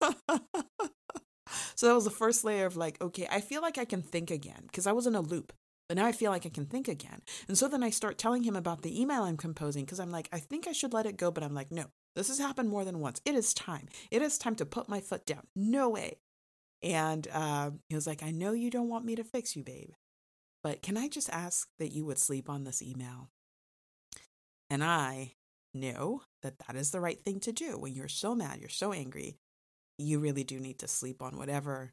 so 1.74 1.86
that 1.86 1.94
was 1.94 2.04
the 2.04 2.10
first 2.10 2.44
layer 2.44 2.66
of 2.66 2.76
like, 2.76 3.00
okay, 3.00 3.28
I 3.30 3.40
feel 3.40 3.62
like 3.62 3.78
I 3.78 3.84
can 3.84 4.02
think 4.02 4.30
again 4.30 4.62
because 4.66 4.86
I 4.86 4.92
was 4.92 5.06
in 5.06 5.14
a 5.14 5.20
loop. 5.20 5.52
But 5.88 5.96
now 5.96 6.06
I 6.06 6.12
feel 6.12 6.30
like 6.30 6.44
I 6.44 6.50
can 6.50 6.66
think 6.66 6.86
again. 6.86 7.22
And 7.46 7.56
so 7.56 7.66
then 7.66 7.82
I 7.82 7.90
start 7.90 8.18
telling 8.18 8.42
him 8.42 8.56
about 8.56 8.82
the 8.82 9.00
email 9.00 9.22
I'm 9.22 9.38
composing 9.38 9.84
because 9.84 10.00
I'm 10.00 10.10
like, 10.10 10.28
I 10.32 10.38
think 10.38 10.68
I 10.68 10.72
should 10.72 10.92
let 10.92 11.06
it 11.06 11.16
go. 11.16 11.30
But 11.30 11.42
I'm 11.42 11.54
like, 11.54 11.70
no, 11.70 11.86
this 12.18 12.28
has 12.28 12.38
happened 12.38 12.68
more 12.68 12.84
than 12.84 12.98
once. 12.98 13.20
It 13.24 13.34
is 13.34 13.54
time. 13.54 13.88
It 14.10 14.22
is 14.22 14.38
time 14.38 14.56
to 14.56 14.66
put 14.66 14.88
my 14.88 15.00
foot 15.00 15.24
down. 15.24 15.46
No 15.54 15.88
way. 15.88 16.18
And 16.82 17.26
uh, 17.32 17.70
he 17.88 17.94
was 17.94 18.06
like, 18.06 18.22
I 18.22 18.30
know 18.30 18.52
you 18.52 18.70
don't 18.70 18.88
want 18.88 19.04
me 19.04 19.14
to 19.16 19.24
fix 19.24 19.54
you, 19.54 19.62
babe. 19.62 19.90
But 20.62 20.82
can 20.82 20.96
I 20.96 21.08
just 21.08 21.30
ask 21.30 21.68
that 21.78 21.92
you 21.92 22.04
would 22.04 22.18
sleep 22.18 22.50
on 22.50 22.64
this 22.64 22.82
email? 22.82 23.30
And 24.68 24.82
I 24.82 25.34
knew 25.72 26.22
that 26.42 26.58
that 26.66 26.76
is 26.76 26.90
the 26.90 27.00
right 27.00 27.20
thing 27.20 27.40
to 27.40 27.52
do. 27.52 27.78
When 27.78 27.94
you're 27.94 28.08
so 28.08 28.34
mad, 28.34 28.58
you're 28.60 28.68
so 28.68 28.92
angry, 28.92 29.36
you 29.96 30.18
really 30.18 30.44
do 30.44 30.58
need 30.58 30.80
to 30.80 30.88
sleep 30.88 31.22
on 31.22 31.38
whatever 31.38 31.92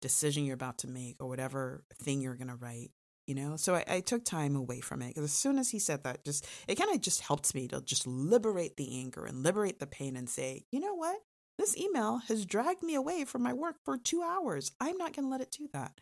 decision 0.00 0.44
you're 0.44 0.54
about 0.54 0.78
to 0.78 0.88
make 0.88 1.16
or 1.20 1.28
whatever 1.28 1.84
thing 1.94 2.20
you're 2.20 2.34
going 2.34 2.48
to 2.48 2.56
write 2.56 2.90
you 3.26 3.34
know 3.34 3.56
so 3.56 3.74
I, 3.74 3.84
I, 3.88 4.00
took 4.00 4.24
time 4.24 4.56
away 4.56 4.80
from 4.80 5.02
it 5.02 5.08
because 5.08 5.24
as 5.24 5.32
soon 5.32 5.58
as 5.58 5.70
he 5.70 5.78
said 5.78 6.04
that 6.04 6.24
just 6.24 6.46
it 6.68 6.76
kind 6.76 6.94
of 6.94 7.00
just 7.00 7.20
helped 7.20 7.54
me 7.54 7.68
to 7.68 7.80
just 7.80 8.06
liberate 8.06 8.76
the 8.76 8.98
anger 9.00 9.24
and 9.24 9.42
liberate 9.42 9.78
the 9.78 9.86
pain 9.86 10.16
and 10.16 10.28
say 10.28 10.64
you 10.70 10.80
know 10.80 10.94
what 10.94 11.18
this 11.58 11.76
email 11.76 12.20
has 12.28 12.44
dragged 12.44 12.82
me 12.82 12.94
away 12.94 13.24
from 13.24 13.42
my 13.42 13.52
work 13.52 13.76
for 13.84 13.96
two 13.96 14.22
hours 14.22 14.72
i'm 14.80 14.96
not 14.96 15.14
going 15.14 15.24
to 15.24 15.30
let 15.30 15.40
it 15.40 15.50
do 15.50 15.68
that 15.72 15.92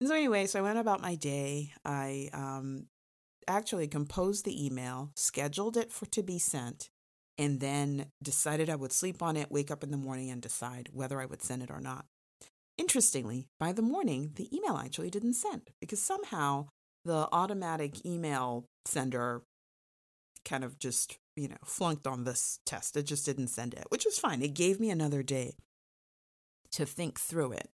and 0.00 0.08
so 0.08 0.14
anyway, 0.14 0.46
so 0.46 0.58
I 0.58 0.62
went 0.62 0.78
about 0.78 1.00
my 1.00 1.14
day. 1.14 1.72
I 1.84 2.28
um, 2.32 2.86
actually 3.48 3.88
composed 3.88 4.44
the 4.44 4.66
email, 4.66 5.10
scheduled 5.16 5.76
it 5.76 5.90
for 5.90 6.06
to 6.06 6.22
be 6.22 6.38
sent, 6.38 6.90
and 7.38 7.60
then 7.60 8.06
decided 8.22 8.68
I 8.68 8.76
would 8.76 8.92
sleep 8.92 9.22
on 9.22 9.36
it, 9.36 9.50
wake 9.50 9.70
up 9.70 9.82
in 9.82 9.90
the 9.90 9.96
morning, 9.96 10.30
and 10.30 10.42
decide 10.42 10.90
whether 10.92 11.20
I 11.20 11.26
would 11.26 11.42
send 11.42 11.62
it 11.62 11.70
or 11.70 11.80
not. 11.80 12.04
Interestingly, 12.78 13.48
by 13.58 13.72
the 13.72 13.82
morning, 13.82 14.32
the 14.34 14.54
email 14.54 14.76
actually 14.76 15.10
didn't 15.10 15.34
send 15.34 15.70
because 15.80 16.00
somehow 16.00 16.68
the 17.04 17.28
automatic 17.32 18.04
email 18.04 18.66
sender 18.84 19.42
kind 20.44 20.62
of 20.62 20.78
just, 20.78 21.18
you 21.36 21.48
know, 21.48 21.56
flunked 21.64 22.06
on 22.06 22.24
this 22.24 22.60
test. 22.66 22.96
It 22.96 23.04
just 23.04 23.24
didn't 23.24 23.48
send 23.48 23.74
it, 23.74 23.84
which 23.88 24.04
was 24.04 24.18
fine. 24.18 24.42
It 24.42 24.54
gave 24.54 24.78
me 24.78 24.90
another 24.90 25.22
day 25.22 25.56
to 26.72 26.84
think 26.84 27.18
through 27.18 27.52
it. 27.52 27.70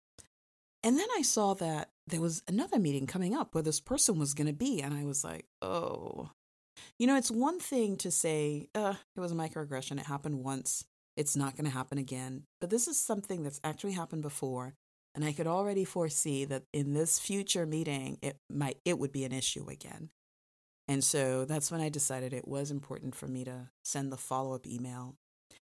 And 0.83 0.97
then 0.97 1.07
I 1.17 1.21
saw 1.21 1.53
that 1.55 1.89
there 2.07 2.21
was 2.21 2.43
another 2.47 2.79
meeting 2.79 3.07
coming 3.07 3.35
up 3.35 3.53
where 3.53 3.63
this 3.63 3.79
person 3.79 4.17
was 4.19 4.33
going 4.33 4.47
to 4.47 4.53
be. 4.53 4.81
And 4.81 4.93
I 4.93 5.03
was 5.03 5.23
like, 5.23 5.45
oh, 5.61 6.31
you 6.97 7.07
know, 7.07 7.15
it's 7.15 7.31
one 7.31 7.59
thing 7.59 7.97
to 7.97 8.11
say, 8.11 8.69
uh, 8.73 8.95
it 9.15 9.19
was 9.19 9.31
a 9.31 9.35
microaggression. 9.35 9.99
It 9.99 10.05
happened 10.05 10.43
once. 10.43 10.85
It's 11.15 11.35
not 11.35 11.55
going 11.55 11.65
to 11.65 11.71
happen 11.71 11.97
again. 11.97 12.43
But 12.59 12.69
this 12.69 12.87
is 12.87 12.97
something 12.97 13.43
that's 13.43 13.59
actually 13.63 13.93
happened 13.93 14.21
before. 14.21 14.75
And 15.13 15.25
I 15.25 15.33
could 15.33 15.47
already 15.47 15.83
foresee 15.83 16.45
that 16.45 16.63
in 16.71 16.93
this 16.93 17.19
future 17.19 17.65
meeting, 17.65 18.17
it 18.21 18.37
might, 18.49 18.77
it 18.85 18.97
would 18.97 19.11
be 19.11 19.25
an 19.25 19.33
issue 19.33 19.67
again. 19.69 20.09
And 20.87 21.03
so 21.03 21.45
that's 21.45 21.71
when 21.71 21.81
I 21.81 21.89
decided 21.89 22.33
it 22.33 22.47
was 22.47 22.71
important 22.71 23.15
for 23.15 23.27
me 23.27 23.43
to 23.45 23.69
send 23.83 24.11
the 24.11 24.17
follow 24.17 24.55
up 24.55 24.65
email 24.65 25.15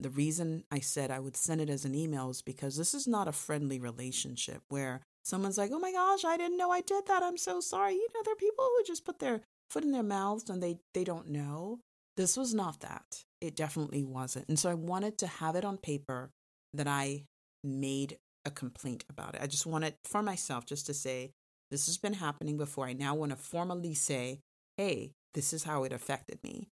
the 0.03 0.11
reason 0.11 0.65
I 0.71 0.81
said 0.81 1.11
I 1.11 1.21
would 1.21 1.37
send 1.37 1.61
it 1.61 1.71
as 1.71 1.85
an 1.85 1.95
email 1.95 2.31
is 2.31 2.43
because 2.43 2.77
this 2.77 2.95
is 2.95 3.07
not 3.07 3.29
a 3.29 3.33
friendly 3.33 3.79
relationship 3.79 4.63
where 4.69 5.01
someone's 5.25 5.59
like, 5.59 5.71
oh 5.73 5.79
my 5.79 5.93
gosh, 5.93 6.25
I 6.25 6.37
didn't 6.37 6.59
know 6.59 6.71
I 6.71 6.81
did 6.81 7.07
that. 7.07 7.23
I'm 7.23 7.39
so 7.39 7.61
sorry. 7.61 7.95
You 7.95 8.09
know, 8.15 8.21
there 8.25 8.33
are 8.33 8.37
people 8.37 8.65
who 8.65 8.85
just 8.85 9.05
put 9.05 9.21
their 9.21 9.41
foot 9.71 9.85
in 9.85 9.93
their 9.93 10.03
mouths 10.03 10.51
and 10.51 10.63
they, 10.63 10.79
they 10.93 11.05
don't 11.05 11.29
know. 11.29 11.79
This 12.17 12.37
was 12.37 12.53
not 12.53 12.81
that. 12.81 13.23
It 13.41 13.57
definitely 13.57 14.05
wasn't. 14.05 14.49
And 14.49 14.59
so 14.59 14.71
I 14.71 14.75
wanted 14.75 15.19
to 15.19 15.27
have 15.27 15.57
it 15.57 15.65
on 15.65 15.79
paper 15.79 16.31
that 16.75 16.89
I 16.89 17.25
made 17.65 18.19
a 18.45 18.51
complaint 18.51 19.05
about 19.09 19.35
it. 19.35 19.41
I 19.43 19.47
just 19.47 19.67
wanted 19.67 19.95
for 20.05 20.23
myself 20.23 20.67
just 20.67 20.87
to 20.87 20.95
say, 20.95 21.33
this 21.71 21.87
has 21.87 21.97
been 21.97 22.15
happening 22.15 22.57
before. 22.57 22.87
I 22.87 22.93
now 22.93 23.15
want 23.15 23.31
to 23.31 23.37
formally 23.37 23.95
say, 23.95 24.41
hey, 24.77 25.13
this 25.35 25.53
is 25.53 25.65
how 25.65 25.85
it 25.85 25.93
affected 25.93 26.39
me. 26.43 26.69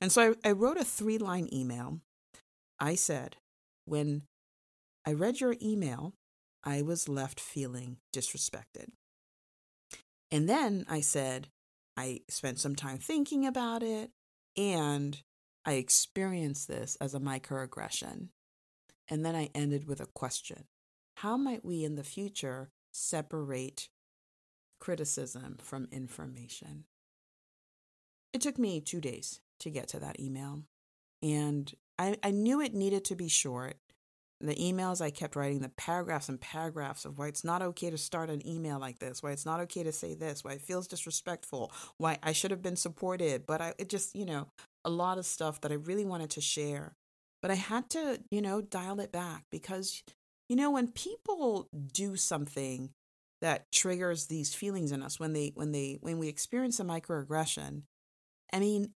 And 0.00 0.12
so 0.12 0.34
I, 0.44 0.48
I 0.48 0.52
wrote 0.52 0.76
a 0.76 0.84
three 0.84 1.18
line 1.18 1.48
email 1.52 2.00
I 2.78 2.94
said, 2.96 3.36
when 3.84 4.22
I 5.06 5.12
read 5.12 5.40
your 5.40 5.56
email, 5.62 6.14
I 6.64 6.82
was 6.82 7.08
left 7.08 7.40
feeling 7.40 7.98
disrespected. 8.14 8.88
And 10.30 10.48
then 10.48 10.84
I 10.88 11.00
said, 11.00 11.48
I 11.96 12.20
spent 12.28 12.58
some 12.58 12.74
time 12.74 12.98
thinking 12.98 13.46
about 13.46 13.82
it 13.82 14.10
and 14.56 15.20
I 15.64 15.74
experienced 15.74 16.68
this 16.68 16.96
as 17.00 17.14
a 17.14 17.20
microaggression. 17.20 18.28
And 19.08 19.24
then 19.24 19.36
I 19.36 19.50
ended 19.54 19.86
with 19.86 20.00
a 20.00 20.06
question 20.06 20.64
How 21.16 21.36
might 21.36 21.64
we 21.64 21.84
in 21.84 21.94
the 21.94 22.04
future 22.04 22.70
separate 22.92 23.88
criticism 24.80 25.56
from 25.60 25.88
information? 25.90 26.84
It 28.32 28.40
took 28.40 28.58
me 28.58 28.80
two 28.80 29.00
days 29.00 29.40
to 29.60 29.70
get 29.70 29.88
to 29.88 30.00
that 30.00 30.18
email. 30.20 30.62
And 31.22 31.72
I, 31.98 32.16
I 32.22 32.30
knew 32.32 32.60
it 32.60 32.74
needed 32.74 33.04
to 33.06 33.16
be 33.16 33.28
short. 33.28 33.76
The 34.40 34.56
emails 34.56 35.00
I 35.00 35.10
kept 35.10 35.36
writing, 35.36 35.60
the 35.60 35.70
paragraphs 35.70 36.28
and 36.28 36.40
paragraphs 36.40 37.04
of 37.04 37.16
why 37.18 37.28
it's 37.28 37.44
not 37.44 37.62
okay 37.62 37.88
to 37.88 37.96
start 37.96 38.28
an 38.28 38.46
email 38.46 38.78
like 38.78 38.98
this, 38.98 39.22
why 39.22 39.30
it's 39.30 39.46
not 39.46 39.60
okay 39.60 39.84
to 39.84 39.92
say 39.92 40.14
this, 40.14 40.42
why 40.42 40.52
it 40.52 40.62
feels 40.62 40.88
disrespectful, 40.88 41.72
why 41.96 42.18
I 42.22 42.32
should 42.32 42.50
have 42.50 42.60
been 42.60 42.76
supported. 42.76 43.46
But 43.46 43.60
I 43.62 43.74
it 43.78 43.88
just, 43.88 44.14
you 44.14 44.26
know, 44.26 44.48
a 44.84 44.90
lot 44.90 45.16
of 45.16 45.24
stuff 45.24 45.60
that 45.62 45.72
I 45.72 45.76
really 45.76 46.04
wanted 46.04 46.30
to 46.30 46.40
share. 46.40 46.96
But 47.40 47.52
I 47.52 47.54
had 47.54 47.88
to, 47.90 48.20
you 48.30 48.42
know, 48.42 48.60
dial 48.60 49.00
it 49.00 49.12
back 49.12 49.44
because, 49.50 50.02
you 50.54 50.60
know, 50.60 50.70
when 50.70 50.86
people 50.86 51.68
do 51.92 52.14
something 52.14 52.90
that 53.40 53.72
triggers 53.72 54.26
these 54.26 54.54
feelings 54.54 54.92
in 54.92 55.02
us 55.02 55.18
when 55.18 55.32
they 55.32 55.50
when 55.56 55.72
they 55.72 55.98
when 56.00 56.18
we 56.18 56.28
experience 56.28 56.78
a 56.78 56.84
microaggression 56.84 57.82
i 58.52 58.60
mean 58.60 58.92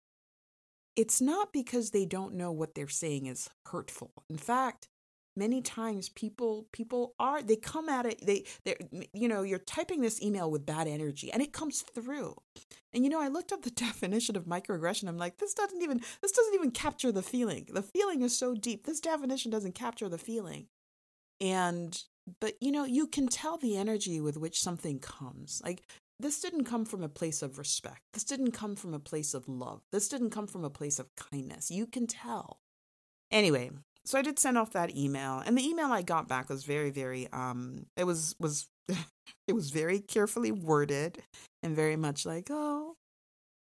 it's 0.97 1.21
not 1.21 1.53
because 1.53 1.91
they 1.91 2.07
don't 2.07 2.35
know 2.35 2.53
what 2.53 2.75
they're 2.75 2.89
saying 2.89 3.27
is 3.27 3.49
hurtful. 3.67 4.13
In 4.29 4.39
fact, 4.39 4.89
many 5.37 5.61
times 5.61 6.09
people 6.09 6.67
people 6.73 7.15
are 7.19 7.43
they 7.43 7.57
come 7.57 7.89
at 7.89 8.07
it 8.07 8.25
they 8.25 8.45
they 8.65 8.77
you 9.13 9.27
know 9.27 9.43
you're 9.43 9.59
typing 9.59 10.01
this 10.01 10.23
email 10.23 10.49
with 10.49 10.65
bad 10.65 10.87
energy 10.87 11.33
and 11.33 11.43
it 11.43 11.53
comes 11.53 11.83
through. 11.83 12.37
And 12.93 13.05
you 13.05 13.11
know 13.11 13.21
i 13.21 13.29
looked 13.29 13.53
up 13.53 13.63
the 13.63 13.71
definition 13.87 14.37
of 14.37 14.45
microaggression. 14.45 15.09
I'm 15.09 15.19
like 15.19 15.39
this 15.39 15.55
doesn't 15.55 15.83
even 15.83 16.01
this 16.23 16.33
doesn't 16.33 16.55
even 16.55 16.71
capture 16.71 17.13
the 17.13 17.23
feeling. 17.23 17.67
The 17.73 17.83
feeling 17.83 18.23
is 18.23 18.37
so 18.37 18.55
deep. 18.55 18.87
This 18.87 19.01
definition 19.01 19.51
doesn't 19.51 19.75
capture 19.75 20.09
the 20.09 20.19
feeling 20.19 20.67
and 21.41 22.03
but 22.41 22.55
you 22.61 22.73
know 22.73 22.85
you 22.85 23.07
can 23.07 23.29
tell 23.29 23.57
the 23.57 23.77
energy 23.77 24.21
with 24.21 24.37
which 24.37 24.61
something 24.61 24.99
comes 24.99 25.61
like 25.65 25.83
this 26.21 26.41
didn't 26.41 26.65
come 26.65 26.85
from 26.85 27.03
a 27.03 27.09
place 27.09 27.43
of 27.43 27.59
respect. 27.59 28.01
This 28.13 28.25
didn't 28.25 28.53
come 28.53 28.77
from 28.77 28.95
a 28.95 29.01
place 29.01 29.35
of 29.35 29.49
love. 29.49 29.81
This 29.91 30.09
didn't 30.09 30.31
come 30.31 30.47
from 30.47 30.65
a 30.65 30.71
place 30.71 30.99
of 30.99 31.15
kindness. 31.17 31.71
You 31.71 31.87
can 31.87 32.07
tell. 32.07 32.61
Anyway, 33.31 33.71
so 34.05 34.19
I 34.19 34.23
did 34.23 34.39
send 34.39 34.57
off 34.57 34.73
that 34.73 34.97
email, 34.97 35.43
and 35.45 35.59
the 35.59 35.67
email 35.67 35.87
I 35.87 36.03
got 36.03 36.29
back 36.29 36.49
was 36.49 36.65
very, 36.65 36.91
very 36.91 37.29
um, 37.33 37.87
it 37.97 38.05
was 38.05 38.37
was 38.39 38.69
it 39.49 39.55
was 39.55 39.71
very 39.71 39.99
carefully 39.99 40.53
worded 40.53 41.23
and 41.63 41.75
very 41.75 41.97
much 41.97 42.25
like, 42.25 42.49
oh, 42.51 42.97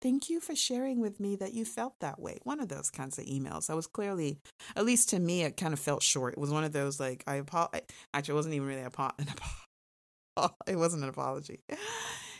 thank 0.00 0.31
you 0.31 0.40
for 0.40 0.55
sharing 0.55 1.00
with 1.00 1.21
me 1.21 1.37
that 1.37 1.55
you 1.55 1.64
felt 1.64 1.95
that 2.00 2.21
way. 2.21 2.38
One 2.45 2.61
of 2.61 2.69
those 2.69 2.90
kinds 2.90 3.19
of 3.19 3.25
emails. 3.25 3.71
I 3.71 3.75
was 3.75 3.87
clearly, 3.87 4.38
at 4.76 4.85
least 4.85 5.11
to 5.11 5.19
me, 5.19 5.43
it 5.43 5.57
kind 5.57 5.73
of 5.73 5.81
felt 5.81 6.02
short. 6.02 6.35
It 6.35 6.40
was 6.40 6.50
one 6.50 6.64
of 6.64 6.73
those 6.73 6.99
like 7.00 7.25
I 7.26 7.37
apologize. 7.37 7.83
Actually, 8.14 8.33
it 8.33 8.37
wasn't 8.37 8.55
even 8.55 8.69
really 8.69 8.81
an 8.81 8.87
apology. 8.87 9.25
It 10.69 10.76
wasn't 10.76 11.02
an 11.02 11.09
apology 11.09 11.59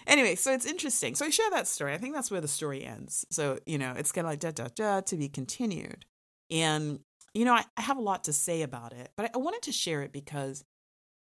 anyway, 0.09 0.35
so 0.35 0.53
it's 0.53 0.67
interesting. 0.67 1.15
So 1.15 1.27
I 1.27 1.31
share 1.31 1.51
that 1.51 1.69
story. 1.69 1.93
I 1.93 1.99
think 1.99 2.15
that's 2.15 2.31
where 2.31 2.41
the 2.41 2.49
story 2.49 2.85
ends. 2.85 3.25
So, 3.31 3.59
you 3.67 3.79
know, 3.79 3.95
it's 3.97 4.11
kind 4.11 4.27
of 4.27 4.33
like 4.33 4.41
da 4.41 4.51
da 4.51 4.69
da 4.75 5.01
to 5.03 5.17
be 5.17 5.29
continued. 5.29 6.05
And, 6.51 7.01
you 7.35 7.45
know, 7.45 7.53
I, 7.55 7.65
I 7.77 7.83
have 7.83 7.99
a 7.99 8.03
lot 8.03 8.25
to 8.25 8.33
say 8.33 8.63
about 8.63 8.93
it, 8.93 9.11
but 9.17 9.27
I, 9.27 9.31
I 9.35 9.39
wanted 9.39 9.63
to 9.63 9.73
share 9.73 10.03
it 10.03 10.13
because 10.13 10.65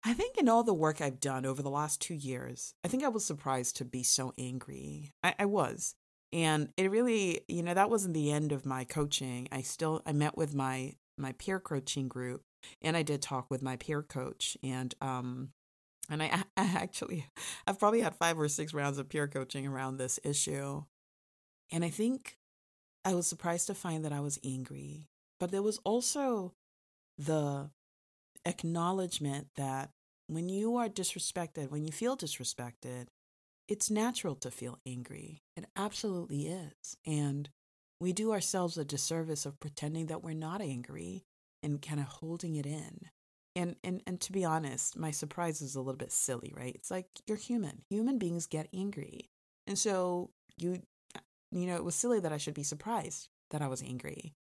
I 0.04 0.12
think 0.12 0.36
in 0.36 0.48
all 0.48 0.64
the 0.64 0.74
work 0.74 1.00
I've 1.00 1.20
done 1.20 1.46
over 1.46 1.62
the 1.62 1.70
last 1.70 2.02
two 2.02 2.14
years, 2.14 2.74
I 2.84 2.88
think 2.88 3.04
I 3.04 3.08
was 3.08 3.24
surprised 3.24 3.76
to 3.76 3.84
be 3.84 4.02
so 4.02 4.34
angry. 4.36 5.12
I, 5.22 5.34
I 5.38 5.44
was. 5.46 5.94
And 6.34 6.70
it 6.76 6.90
really, 6.90 7.42
you 7.46 7.62
know, 7.62 7.74
that 7.74 7.90
wasn't 7.90 8.14
the 8.14 8.32
end 8.32 8.50
of 8.50 8.66
my 8.66 8.82
coaching. 8.82 9.46
I 9.52 9.62
still 9.62 10.02
I 10.04 10.12
met 10.12 10.36
with 10.36 10.52
my 10.52 10.94
my 11.16 11.30
peer 11.32 11.60
coaching 11.60 12.08
group 12.08 12.42
and 12.82 12.96
I 12.96 13.02
did 13.02 13.22
talk 13.22 13.46
with 13.50 13.62
my 13.62 13.76
peer 13.76 14.02
coach 14.02 14.58
and 14.60 14.92
um 15.00 15.50
and 16.10 16.20
I, 16.20 16.42
I 16.56 16.64
actually 16.74 17.26
I've 17.68 17.78
probably 17.78 18.00
had 18.00 18.16
5 18.16 18.40
or 18.40 18.48
6 18.48 18.74
rounds 18.74 18.98
of 18.98 19.08
peer 19.08 19.28
coaching 19.28 19.64
around 19.64 19.96
this 19.96 20.18
issue. 20.24 20.82
And 21.70 21.84
I 21.84 21.88
think 21.88 22.36
I 23.04 23.14
was 23.14 23.28
surprised 23.28 23.68
to 23.68 23.74
find 23.74 24.04
that 24.04 24.12
I 24.12 24.20
was 24.20 24.40
angry, 24.44 25.06
but 25.38 25.52
there 25.52 25.62
was 25.62 25.78
also 25.84 26.52
the 27.16 27.70
acknowledgement 28.44 29.48
that 29.54 29.90
when 30.26 30.48
you 30.48 30.74
are 30.76 30.88
disrespected, 30.88 31.70
when 31.70 31.84
you 31.84 31.92
feel 31.92 32.16
disrespected, 32.16 33.06
it's 33.68 33.90
natural 33.90 34.34
to 34.36 34.50
feel 34.50 34.78
angry. 34.86 35.42
It 35.56 35.66
absolutely 35.76 36.48
is. 36.48 36.96
And 37.06 37.48
we 38.00 38.12
do 38.12 38.32
ourselves 38.32 38.76
a 38.76 38.84
disservice 38.84 39.46
of 39.46 39.60
pretending 39.60 40.06
that 40.06 40.22
we're 40.22 40.34
not 40.34 40.60
angry 40.60 41.24
and 41.62 41.80
kind 41.80 42.00
of 42.00 42.06
holding 42.06 42.56
it 42.56 42.66
in. 42.66 43.08
And, 43.56 43.76
and 43.84 44.02
and 44.06 44.20
to 44.22 44.32
be 44.32 44.44
honest, 44.44 44.98
my 44.98 45.12
surprise 45.12 45.62
is 45.62 45.76
a 45.76 45.80
little 45.80 45.96
bit 45.96 46.10
silly, 46.10 46.52
right? 46.56 46.74
It's 46.74 46.90
like 46.90 47.06
you're 47.26 47.36
human. 47.36 47.82
Human 47.88 48.18
beings 48.18 48.46
get 48.46 48.68
angry. 48.74 49.30
And 49.66 49.78
so 49.78 50.30
you 50.58 50.82
you 51.52 51.66
know, 51.68 51.76
it 51.76 51.84
was 51.84 51.94
silly 51.94 52.18
that 52.20 52.32
I 52.32 52.36
should 52.36 52.54
be 52.54 52.64
surprised 52.64 53.28
that 53.50 53.62
I 53.62 53.68
was 53.68 53.82
angry. 53.82 54.34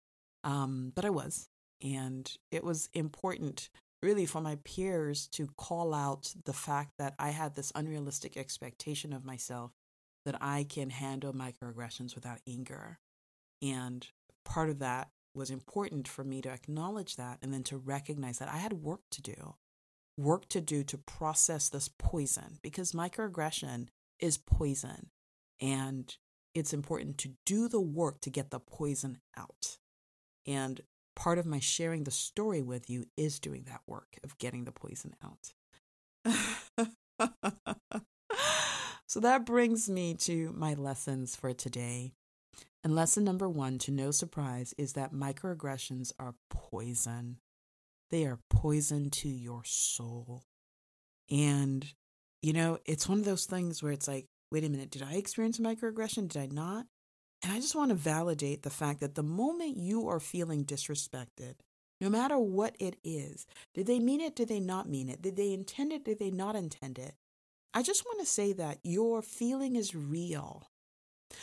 Um, 0.44 0.92
but 0.96 1.06
I 1.06 1.12
was. 1.12 1.48
And 1.82 2.32
it 2.52 2.64
was 2.64 2.90
important 2.94 3.70
really 4.04 4.26
for 4.26 4.42
my 4.42 4.58
peers 4.64 5.28
to 5.28 5.48
call 5.58 5.94
out 5.94 6.34
the 6.46 6.54
fact 6.54 6.92
that 7.00 7.16
I 7.18 7.30
had 7.30 7.56
this 7.56 7.72
unrealistic 7.74 8.38
expectation 8.38 9.14
of 9.14 9.26
myself 9.26 9.72
that 10.26 10.36
I 10.42 10.66
can 10.66 10.90
handle 10.90 11.34
microaggressions 11.34 12.14
without 12.14 12.40
anger. 12.48 13.00
And 13.62 14.06
part 14.46 14.70
of 14.70 14.80
that 14.80 15.10
was 15.34 15.50
important 15.50 16.08
for 16.08 16.24
me 16.24 16.42
to 16.42 16.50
acknowledge 16.50 17.16
that 17.16 17.40
and 17.42 17.54
then 17.54 17.64
to 17.64 17.78
recognize 17.78 18.40
that 18.40 18.50
I 18.50 18.58
had 18.58 18.74
work 18.74 19.02
to 19.12 19.22
do, 19.22 19.56
work 20.18 20.48
to 20.50 20.62
do 20.62 20.84
to 20.84 20.98
process 20.98 21.70
this 21.70 21.90
poison 21.98 22.60
because 22.62 22.92
microaggression 22.92 23.88
is 24.20 24.38
poison. 24.38 25.10
And 25.60 26.16
it's 26.54 26.74
important 26.74 27.18
to 27.20 27.32
do 27.46 27.68
the 27.68 27.82
work 27.82 28.22
to 28.22 28.30
get 28.30 28.52
the 28.52 28.60
poison 28.60 29.20
out. 29.36 29.78
And 30.46 30.82
part 31.16 31.38
of 31.38 31.46
my 31.46 31.60
sharing 31.60 32.04
the 32.04 32.12
story 32.12 32.62
with 32.62 32.90
you 32.90 33.06
is 33.18 33.40
doing 33.40 33.64
that 33.68 33.82
work 33.88 34.18
of 34.24 34.38
getting 34.38 34.66
the 34.66 34.72
poison 34.72 35.16
out. 35.24 35.54
so 39.08 39.20
that 39.20 39.46
brings 39.46 39.90
me 39.90 40.14
to 40.16 40.54
my 40.56 40.74
lessons 40.74 41.36
for 41.36 41.54
today. 41.54 42.14
And 42.84 42.96
lesson 42.96 43.24
number 43.24 43.48
one, 43.48 43.78
to 43.80 43.92
no 43.92 44.12
surprise, 44.12 44.74
is 44.78 44.94
that 44.94 45.14
microaggressions 45.14 46.12
are 46.20 46.36
poison. 46.50 47.38
They 48.12 48.26
are 48.26 48.40
poison 48.50 49.10
to 49.12 49.30
your 49.30 49.64
soul. 49.64 50.44
And, 51.32 51.86
you 52.42 52.52
know, 52.52 52.80
it's 52.86 53.08
one 53.08 53.20
of 53.20 53.26
those 53.26 53.46
things 53.46 53.82
where 53.82 53.94
it's 53.94 54.08
like, 54.08 54.28
wait 54.52 54.66
a 54.66 54.70
minute, 54.70 54.92
did 54.92 55.02
I 55.02 55.14
experience 55.14 55.60
a 55.60 55.62
microaggression? 55.62 56.28
Did 56.28 56.42
I 56.42 56.46
not? 56.48 56.86
And 57.44 57.52
I 57.52 57.60
just 57.60 57.76
want 57.76 57.90
to 57.90 57.96
validate 57.96 58.64
the 58.64 58.70
fact 58.70 59.02
that 59.02 59.16
the 59.16 59.24
moment 59.24 59.78
you 59.78 60.08
are 60.08 60.22
feeling 60.22 60.64
disrespected, 60.64 61.56
no 62.00 62.10
matter 62.10 62.40
what 62.40 62.76
it 62.80 62.96
is, 63.04 63.46
did 63.74 63.86
they 63.86 64.00
mean 64.00 64.22
it? 64.22 64.36
Did 64.36 64.48
they 64.48 64.62
not 64.62 64.90
mean 64.90 65.10
it? 65.10 65.22
Did 65.22 65.36
they 65.36 65.52
intend 65.52 65.92
it? 65.92 66.06
Did 66.06 66.20
they 66.20 66.32
not 66.32 66.56
intend 66.56 66.98
it? 66.98 67.16
I 67.74 67.84
just 67.84 68.06
want 68.06 68.20
to 68.22 68.26
say 68.26 68.54
that 68.54 68.80
your 68.84 69.22
feeling 69.22 69.76
is 69.76 69.94
real. 69.94 70.70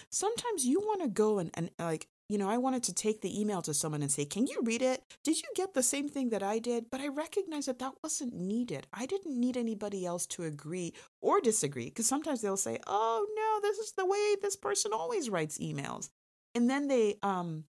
Sometimes 0.09 0.65
you 0.65 0.81
want 0.81 1.03
to 1.03 1.09
go 1.09 1.39
and, 1.39 1.51
and 1.55 1.71
like 1.79 2.09
you 2.31 2.39
know, 2.39 2.49
I 2.49 2.59
wanted 2.59 2.85
to 2.85 2.95
take 2.95 3.23
the 3.23 3.41
email 3.41 3.61
to 3.63 3.75
someone 3.75 4.03
and 4.03 4.11
say, 4.11 4.25
Can 4.25 4.47
you 4.47 4.61
read 4.63 4.83
it? 4.83 5.03
Did 5.25 5.43
you 5.43 5.49
get 5.57 5.75
the 5.75 5.83
same 5.83 6.09
thing 6.09 6.31
that 6.31 6.45
I 6.45 6.61
did? 6.61 6.85
But 6.89 7.01
I 7.01 7.09
recognize 7.09 7.67
that 7.67 7.81
that 7.81 7.95
wasn't 8.05 8.35
needed. 8.35 8.87
I 8.93 9.05
didn't 9.05 9.39
need 9.39 9.57
anybody 9.57 10.07
else 10.07 10.27
to 10.29 10.45
agree 10.45 10.95
or 11.21 11.41
disagree 11.41 11.87
because 11.87 12.07
sometimes 12.07 12.41
they'll 12.41 12.57
say, 12.57 12.79
Oh, 12.87 13.27
no, 13.35 13.69
this 13.69 13.79
is 13.79 13.93
the 13.97 14.07
way 14.07 14.37
this 14.41 14.55
person 14.55 14.93
always 14.93 15.29
writes 15.29 15.59
emails. 15.59 16.09
And 16.55 16.71
then 16.71 16.87
they, 16.87 17.17
um, 17.25 17.65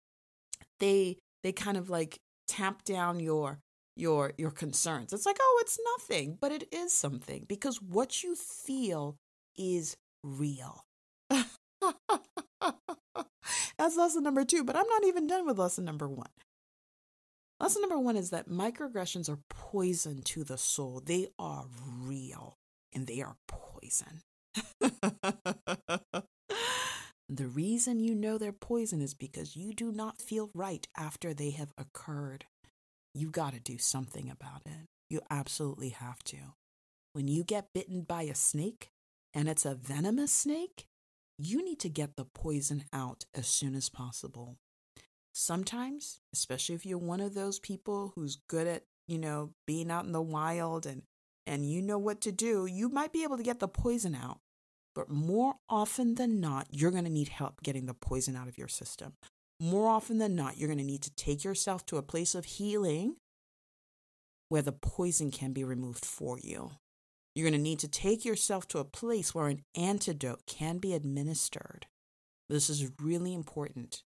they, 0.79 1.17
they 1.41 1.51
kind 1.51 1.77
of 1.77 1.89
like 1.89 2.19
tamp 2.47 2.83
down 2.83 3.19
your 3.19 3.57
your 3.95 4.33
your 4.37 4.51
concerns. 4.51 5.11
It's 5.11 5.25
like, 5.25 5.37
oh, 5.41 5.59
it's 5.61 5.79
nothing, 5.97 6.37
but 6.39 6.51
it 6.51 6.67
is 6.71 6.93
something 6.93 7.45
because 7.47 7.81
what 7.81 8.21
you 8.21 8.35
feel 8.35 9.17
is 9.57 9.97
real. 10.23 10.85
That's 13.81 13.97
lesson 13.97 14.21
number 14.21 14.45
two, 14.45 14.63
but 14.63 14.75
I'm 14.75 14.87
not 14.87 15.05
even 15.05 15.25
done 15.25 15.43
with 15.43 15.57
lesson 15.57 15.85
number 15.85 16.07
one. 16.07 16.29
Lesson 17.59 17.81
number 17.81 17.97
one 17.97 18.15
is 18.15 18.29
that 18.29 18.47
microaggressions 18.47 19.27
are 19.27 19.39
poison 19.49 20.21
to 20.21 20.43
the 20.43 20.59
soul. 20.59 21.01
They 21.03 21.29
are 21.39 21.65
real 21.99 22.59
and 22.93 23.07
they 23.07 23.23
are 23.23 23.37
poison. 23.47 24.21
the 24.79 26.21
reason 27.47 27.99
you 27.99 28.13
know 28.13 28.37
they're 28.37 28.51
poison 28.51 29.01
is 29.01 29.15
because 29.15 29.55
you 29.55 29.73
do 29.73 29.91
not 29.91 30.21
feel 30.21 30.51
right 30.53 30.87
after 30.95 31.33
they 31.33 31.49
have 31.49 31.73
occurred. 31.75 32.45
You 33.15 33.31
got 33.31 33.53
to 33.53 33.59
do 33.59 33.79
something 33.79 34.29
about 34.29 34.61
it. 34.67 34.85
You 35.09 35.21
absolutely 35.31 35.89
have 35.89 36.23
to. 36.25 36.37
When 37.13 37.27
you 37.27 37.43
get 37.43 37.73
bitten 37.73 38.03
by 38.03 38.21
a 38.23 38.35
snake 38.35 38.91
and 39.33 39.49
it's 39.49 39.65
a 39.65 39.73
venomous 39.73 40.31
snake, 40.31 40.85
you 41.37 41.63
need 41.63 41.79
to 41.79 41.89
get 41.89 42.15
the 42.15 42.25
poison 42.25 42.85
out 42.93 43.25
as 43.33 43.47
soon 43.47 43.75
as 43.75 43.89
possible. 43.89 44.57
Sometimes, 45.33 46.19
especially 46.33 46.75
if 46.75 46.85
you're 46.85 46.97
one 46.97 47.21
of 47.21 47.33
those 47.33 47.59
people 47.59 48.11
who's 48.15 48.37
good 48.47 48.67
at, 48.67 48.83
you 49.07 49.17
know, 49.17 49.51
being 49.65 49.89
out 49.89 50.05
in 50.05 50.11
the 50.11 50.21
wild 50.21 50.85
and 50.85 51.03
and 51.47 51.69
you 51.69 51.81
know 51.81 51.97
what 51.97 52.21
to 52.21 52.31
do, 52.31 52.65
you 52.65 52.87
might 52.87 53.11
be 53.11 53.23
able 53.23 53.37
to 53.37 53.43
get 53.43 53.59
the 53.59 53.67
poison 53.67 54.15
out. 54.15 54.39
But 54.93 55.09
more 55.09 55.55
often 55.69 56.15
than 56.15 56.39
not, 56.39 56.67
you're 56.69 56.91
going 56.91 57.05
to 57.05 57.09
need 57.09 57.29
help 57.29 57.63
getting 57.63 57.85
the 57.85 57.93
poison 57.93 58.35
out 58.35 58.47
of 58.47 58.57
your 58.57 58.67
system. 58.67 59.13
More 59.59 59.89
often 59.89 60.17
than 60.17 60.35
not, 60.35 60.57
you're 60.57 60.67
going 60.67 60.77
to 60.79 60.83
need 60.83 61.03
to 61.03 61.15
take 61.15 61.43
yourself 61.43 61.85
to 61.87 61.97
a 61.97 62.03
place 62.03 62.35
of 62.35 62.45
healing 62.45 63.15
where 64.49 64.61
the 64.61 64.71
poison 64.71 65.31
can 65.31 65.53
be 65.53 65.63
removed 65.63 66.03
for 66.03 66.37
you. 66.39 66.71
You're 67.33 67.49
going 67.49 67.59
to 67.59 67.63
need 67.63 67.79
to 67.79 67.87
take 67.87 68.25
yourself 68.25 68.67
to 68.69 68.79
a 68.79 68.85
place 68.85 69.33
where 69.33 69.47
an 69.47 69.63
antidote 69.75 70.45
can 70.45 70.79
be 70.79 70.93
administered. 70.93 71.87
This 72.49 72.69
is 72.69 72.91
really 72.99 73.33
important. 73.33 74.03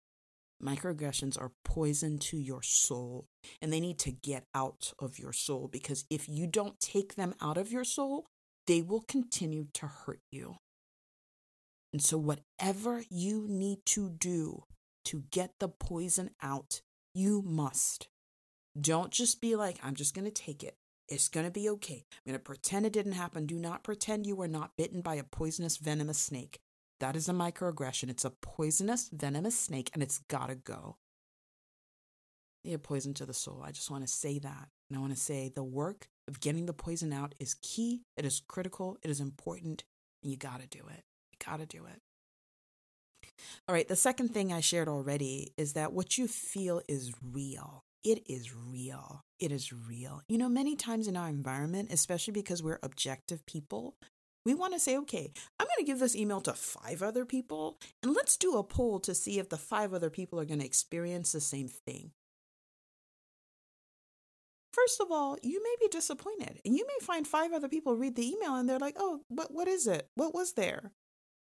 Microaggressions 0.63 1.39
are 1.39 1.51
poison 1.63 2.17
to 2.19 2.37
your 2.37 2.61
soul, 2.61 3.27
and 3.61 3.71
they 3.71 3.79
need 3.79 3.99
to 3.99 4.11
get 4.11 4.45
out 4.53 4.93
of 4.99 5.19
your 5.19 5.33
soul 5.33 5.67
because 5.71 6.05
if 6.09 6.29
you 6.29 6.47
don't 6.47 6.79
take 6.79 7.15
them 7.15 7.33
out 7.41 7.57
of 7.57 7.71
your 7.71 7.83
soul, 7.83 8.25
they 8.67 8.81
will 8.81 9.01
continue 9.01 9.67
to 9.73 9.87
hurt 9.87 10.21
you. 10.31 10.57
And 11.93 12.01
so, 12.01 12.17
whatever 12.17 13.03
you 13.09 13.47
need 13.49 13.79
to 13.87 14.09
do 14.09 14.63
to 15.05 15.23
get 15.31 15.53
the 15.59 15.67
poison 15.67 16.31
out, 16.41 16.81
you 17.13 17.41
must. 17.41 18.07
Don't 18.79 19.11
just 19.11 19.41
be 19.41 19.55
like, 19.55 19.77
I'm 19.83 19.95
just 19.95 20.15
going 20.15 20.25
to 20.25 20.31
take 20.31 20.63
it. 20.63 20.75
It's 21.11 21.27
going 21.27 21.45
to 21.45 21.51
be 21.51 21.69
okay. 21.69 22.05
I'm 22.13 22.31
going 22.31 22.39
to 22.39 22.43
pretend 22.43 22.85
it 22.85 22.93
didn't 22.93 23.11
happen. 23.11 23.45
Do 23.45 23.59
not 23.59 23.83
pretend 23.83 24.25
you 24.25 24.35
were 24.37 24.47
not 24.47 24.77
bitten 24.77 25.01
by 25.01 25.15
a 25.15 25.23
poisonous, 25.23 25.75
venomous 25.75 26.17
snake. 26.17 26.61
That 27.01 27.17
is 27.17 27.27
a 27.27 27.33
microaggression. 27.33 28.09
It's 28.09 28.23
a 28.23 28.29
poisonous, 28.29 29.09
venomous 29.11 29.59
snake, 29.59 29.89
and 29.93 30.01
it's 30.01 30.19
got 30.29 30.47
to 30.47 30.55
go. 30.55 30.95
Are 32.71 32.77
poison 32.77 33.13
to 33.15 33.25
the 33.25 33.33
soul. 33.33 33.61
I 33.65 33.71
just 33.71 33.91
want 33.91 34.05
to 34.05 34.11
say 34.11 34.39
that. 34.39 34.69
And 34.89 34.97
I 34.97 35.01
want 35.01 35.13
to 35.13 35.19
say 35.19 35.51
the 35.53 35.63
work 35.63 36.07
of 36.29 36.39
getting 36.39 36.65
the 36.65 36.73
poison 36.73 37.11
out 37.11 37.35
is 37.39 37.55
key, 37.55 38.03
it 38.15 38.23
is 38.23 38.41
critical, 38.47 38.97
it 39.03 39.09
is 39.09 39.19
important, 39.19 39.83
and 40.23 40.31
you 40.31 40.37
got 40.37 40.61
to 40.61 40.67
do 40.67 40.79
it. 40.79 41.03
You 41.31 41.45
got 41.45 41.59
to 41.59 41.65
do 41.65 41.85
it. 41.85 42.01
All 43.67 43.73
right, 43.73 43.87
the 43.87 43.95
second 43.95 44.29
thing 44.29 44.53
I 44.53 44.61
shared 44.61 44.87
already 44.87 45.53
is 45.57 45.73
that 45.73 45.91
what 45.91 46.17
you 46.17 46.27
feel 46.27 46.81
is 46.87 47.11
real 47.21 47.83
it 48.03 48.23
is 48.27 48.53
real. 48.55 49.23
It 49.39 49.51
is 49.51 49.71
real. 49.71 50.21
You 50.27 50.37
know, 50.37 50.49
many 50.49 50.75
times 50.75 51.07
in 51.07 51.17
our 51.17 51.29
environment, 51.29 51.91
especially 51.91 52.33
because 52.33 52.63
we're 52.63 52.79
objective 52.83 53.45
people, 53.45 53.95
we 54.45 54.53
want 54.55 54.73
to 54.73 54.79
say, 54.79 54.97
okay, 54.97 55.31
I'm 55.59 55.67
going 55.67 55.77
to 55.79 55.85
give 55.85 55.99
this 55.99 56.15
email 56.15 56.41
to 56.41 56.53
five 56.53 57.03
other 57.03 57.25
people, 57.25 57.77
and 58.01 58.13
let's 58.13 58.37
do 58.37 58.57
a 58.57 58.63
poll 58.63 58.99
to 59.01 59.13
see 59.13 59.37
if 59.37 59.49
the 59.49 59.57
five 59.57 59.93
other 59.93 60.09
people 60.09 60.39
are 60.39 60.45
going 60.45 60.59
to 60.59 60.65
experience 60.65 61.31
the 61.31 61.41
same 61.41 61.67
thing. 61.67 62.11
First 64.73 65.01
of 65.01 65.11
all, 65.11 65.37
you 65.43 65.61
may 65.61 65.75
be 65.79 65.89
disappointed, 65.89 66.59
and 66.65 66.75
you 66.75 66.85
may 66.87 67.05
find 67.05 67.27
five 67.27 67.51
other 67.51 67.67
people 67.67 67.95
read 67.95 68.15
the 68.15 68.27
email 68.27 68.55
and 68.55 68.67
they're 68.69 68.79
like, 68.79 68.95
"Oh, 68.97 69.21
but 69.29 69.53
what 69.53 69.67
is 69.67 69.85
it? 69.85 70.07
What 70.15 70.33
was 70.33 70.53
there?" 70.53 70.93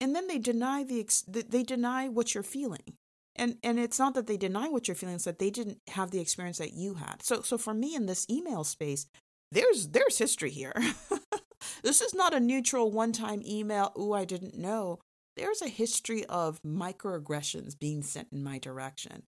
And 0.01 0.13
then 0.13 0.27
they 0.27 0.39
deny 0.39 0.83
the 0.83 1.07
they 1.27 1.63
deny 1.63 2.09
what 2.09 2.33
you're 2.33 2.43
feeling 2.43 2.97
and 3.35 3.57
and 3.63 3.79
it's 3.79 3.99
not 3.99 4.13
that 4.13 4.27
they 4.27 4.37
deny 4.37 4.67
what 4.67 4.87
you're 4.87 4.95
feeling 4.95 5.15
it's 5.15 5.25
that 5.25 5.39
they 5.39 5.49
didn't 5.49 5.79
have 5.89 6.11
the 6.11 6.19
experience 6.19 6.57
that 6.57 6.73
you 6.73 6.95
had 6.95 7.21
so 7.21 7.41
so 7.41 7.57
for 7.57 7.73
me 7.73 7.95
in 7.95 8.05
this 8.05 8.27
email 8.29 8.63
space 8.63 9.07
there's 9.51 9.89
there's 9.89 10.17
history 10.17 10.49
here 10.49 10.73
this 11.83 12.01
is 12.01 12.13
not 12.13 12.33
a 12.33 12.39
neutral 12.39 12.91
one 12.91 13.11
time 13.11 13.41
email 13.45 13.91
ooh 13.97 14.13
i 14.13 14.25
didn't 14.25 14.57
know 14.57 14.99
there's 15.35 15.61
a 15.61 15.67
history 15.67 16.25
of 16.25 16.61
microaggressions 16.61 17.77
being 17.77 18.03
sent 18.03 18.27
in 18.31 18.43
my 18.43 18.59
direction. 18.59 19.23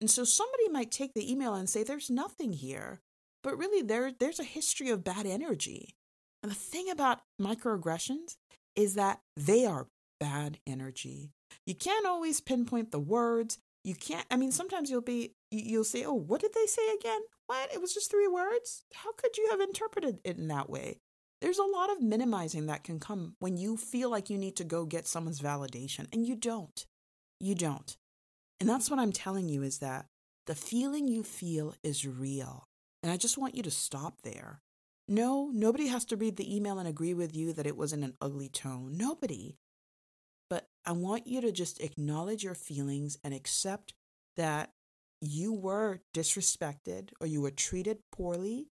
And 0.00 0.10
so 0.10 0.24
somebody 0.24 0.68
might 0.68 0.90
take 0.90 1.14
the 1.14 1.30
email 1.30 1.54
and 1.54 1.68
say, 1.68 1.82
there's 1.82 2.10
nothing 2.10 2.52
here. 2.52 3.00
But 3.42 3.58
really, 3.58 3.82
there, 3.82 4.12
there's 4.12 4.38
a 4.38 4.44
history 4.44 4.90
of 4.90 5.04
bad 5.04 5.26
energy. 5.26 5.94
And 6.42 6.50
the 6.50 6.56
thing 6.56 6.90
about 6.90 7.20
microaggressions 7.40 8.36
is 8.76 8.94
that 8.94 9.20
they 9.36 9.66
are 9.66 9.88
bad 10.18 10.58
energy. 10.66 11.30
You 11.66 11.74
can't 11.74 12.06
always 12.06 12.40
pinpoint 12.40 12.90
the 12.90 12.98
words. 12.98 13.58
You 13.84 13.94
can't, 13.94 14.26
I 14.30 14.36
mean, 14.36 14.52
sometimes 14.52 14.90
you'll 14.90 15.00
be, 15.00 15.34
you'll 15.50 15.84
say, 15.84 16.04
oh, 16.04 16.14
what 16.14 16.40
did 16.40 16.52
they 16.54 16.66
say 16.66 16.82
again? 16.98 17.20
What? 17.46 17.72
It 17.72 17.80
was 17.80 17.94
just 17.94 18.10
three 18.10 18.28
words? 18.28 18.84
How 18.94 19.12
could 19.12 19.36
you 19.36 19.48
have 19.50 19.60
interpreted 19.60 20.18
it 20.24 20.36
in 20.36 20.48
that 20.48 20.68
way? 20.68 20.98
There's 21.40 21.58
a 21.58 21.64
lot 21.64 21.90
of 21.90 22.02
minimizing 22.02 22.66
that 22.66 22.84
can 22.84 23.00
come 23.00 23.34
when 23.38 23.56
you 23.56 23.78
feel 23.78 24.10
like 24.10 24.28
you 24.28 24.36
need 24.36 24.56
to 24.56 24.64
go 24.64 24.84
get 24.84 25.06
someone's 25.06 25.40
validation, 25.40 26.06
and 26.12 26.26
you 26.26 26.36
don't. 26.36 26.84
You 27.40 27.54
don't. 27.54 27.96
And 28.60 28.68
that's 28.68 28.90
what 28.90 28.98
I'm 28.98 29.12
telling 29.12 29.48
you 29.48 29.62
is 29.62 29.78
that 29.78 30.04
the 30.46 30.54
feeling 30.54 31.08
you 31.08 31.22
feel 31.22 31.74
is 31.82 32.06
real. 32.06 32.64
And 33.02 33.10
I 33.10 33.16
just 33.16 33.38
want 33.38 33.54
you 33.54 33.62
to 33.62 33.70
stop 33.70 34.20
there. 34.22 34.60
No, 35.08 35.50
nobody 35.52 35.86
has 35.86 36.04
to 36.06 36.16
read 36.16 36.36
the 36.36 36.54
email 36.54 36.78
and 36.78 36.86
agree 36.86 37.14
with 37.14 37.34
you 37.34 37.54
that 37.54 37.66
it 37.66 37.76
was 37.76 37.94
in 37.94 38.04
an 38.04 38.14
ugly 38.20 38.48
tone. 38.48 38.96
Nobody. 38.96 39.56
I 40.84 40.92
want 40.92 41.26
you 41.26 41.40
to 41.40 41.52
just 41.52 41.80
acknowledge 41.80 42.42
your 42.42 42.54
feelings 42.54 43.18
and 43.22 43.34
accept 43.34 43.94
that 44.36 44.70
you 45.20 45.52
were 45.52 46.00
disrespected 46.14 47.10
or 47.20 47.26
you 47.26 47.42
were 47.42 47.50
treated 47.50 47.98
poorly 48.10 48.68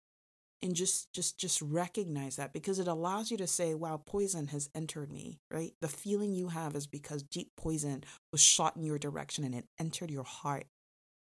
and 0.61 0.75
just 0.75 1.11
just 1.13 1.37
just 1.37 1.61
recognize 1.61 2.35
that 2.35 2.53
because 2.53 2.79
it 2.79 2.87
allows 2.87 3.29
you 3.31 3.37
to 3.37 3.47
say 3.47 3.73
wow 3.73 4.01
poison 4.05 4.47
has 4.47 4.69
entered 4.75 5.11
me 5.11 5.39
right? 5.51 5.73
The 5.81 5.87
feeling 5.87 6.33
you 6.33 6.49
have 6.49 6.75
is 6.75 6.87
because 6.87 7.23
deep 7.23 7.51
poison 7.57 8.03
was 8.31 8.41
shot 8.41 8.75
in 8.75 8.83
your 8.83 8.99
direction 8.99 9.43
and 9.43 9.55
it 9.55 9.65
entered 9.79 10.11
your 10.11 10.23
heart. 10.23 10.65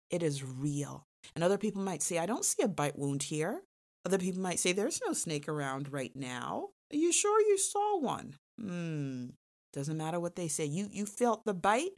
It 0.09 0.23
is 0.23 0.43
real. 0.43 1.05
And 1.35 1.43
other 1.43 1.57
people 1.57 1.81
might 1.81 2.01
say 2.01 2.17
i 2.17 2.25
don't 2.25 2.45
see 2.45 2.63
a 2.63 2.67
bite 2.67 2.97
wound 2.97 3.23
here. 3.23 3.61
Other 4.05 4.17
people 4.17 4.41
might 4.41 4.59
say 4.59 4.71
there's 4.73 5.01
no 5.05 5.13
snake 5.13 5.47
around 5.47 5.93
right 5.93 6.15
now. 6.15 6.69
Are 6.91 6.97
you 6.97 7.11
sure 7.13 7.39
you 7.41 7.57
saw 7.57 7.99
one? 7.99 8.35
Hmm 8.59 9.27
doesn't 9.73 9.97
matter 9.97 10.19
what 10.19 10.35
they 10.35 10.47
say 10.47 10.65
you 10.65 10.87
you 10.91 11.05
felt 11.05 11.45
the 11.45 11.53
bite 11.53 11.91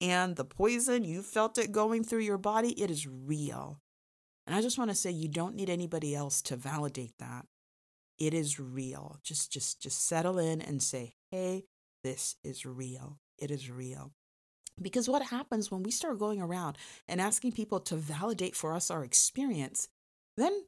and 0.00 0.36
the 0.36 0.44
poison 0.44 1.04
you 1.04 1.22
felt 1.22 1.58
it 1.58 1.72
going 1.72 2.04
through 2.04 2.20
your 2.20 2.38
body 2.38 2.70
it 2.80 2.90
is 2.90 3.06
real 3.06 3.80
and 4.46 4.54
I 4.54 4.60
just 4.60 4.78
want 4.78 4.90
to 4.90 4.94
say 4.94 5.10
you 5.10 5.28
don't 5.28 5.54
need 5.54 5.70
anybody 5.70 6.14
else 6.14 6.42
to 6.42 6.56
validate 6.56 7.14
that. 7.18 7.46
It 8.18 8.34
is 8.34 8.60
real. 8.60 9.18
Just 9.22 9.50
just 9.50 9.80
just 9.80 10.06
settle 10.06 10.38
in 10.38 10.60
and 10.60 10.82
say, 10.82 11.14
"Hey, 11.30 11.64
this 12.02 12.36
is 12.44 12.66
real. 12.66 13.18
It 13.38 13.50
is 13.50 13.70
real." 13.70 14.12
Because 14.80 15.08
what 15.08 15.22
happens 15.22 15.70
when 15.70 15.82
we 15.82 15.90
start 15.90 16.18
going 16.18 16.40
around 16.40 16.76
and 17.08 17.20
asking 17.20 17.52
people 17.52 17.80
to 17.80 17.96
validate 17.96 18.56
for 18.56 18.72
us 18.72 18.90
our 18.90 19.04
experience, 19.04 19.88
then 20.36 20.64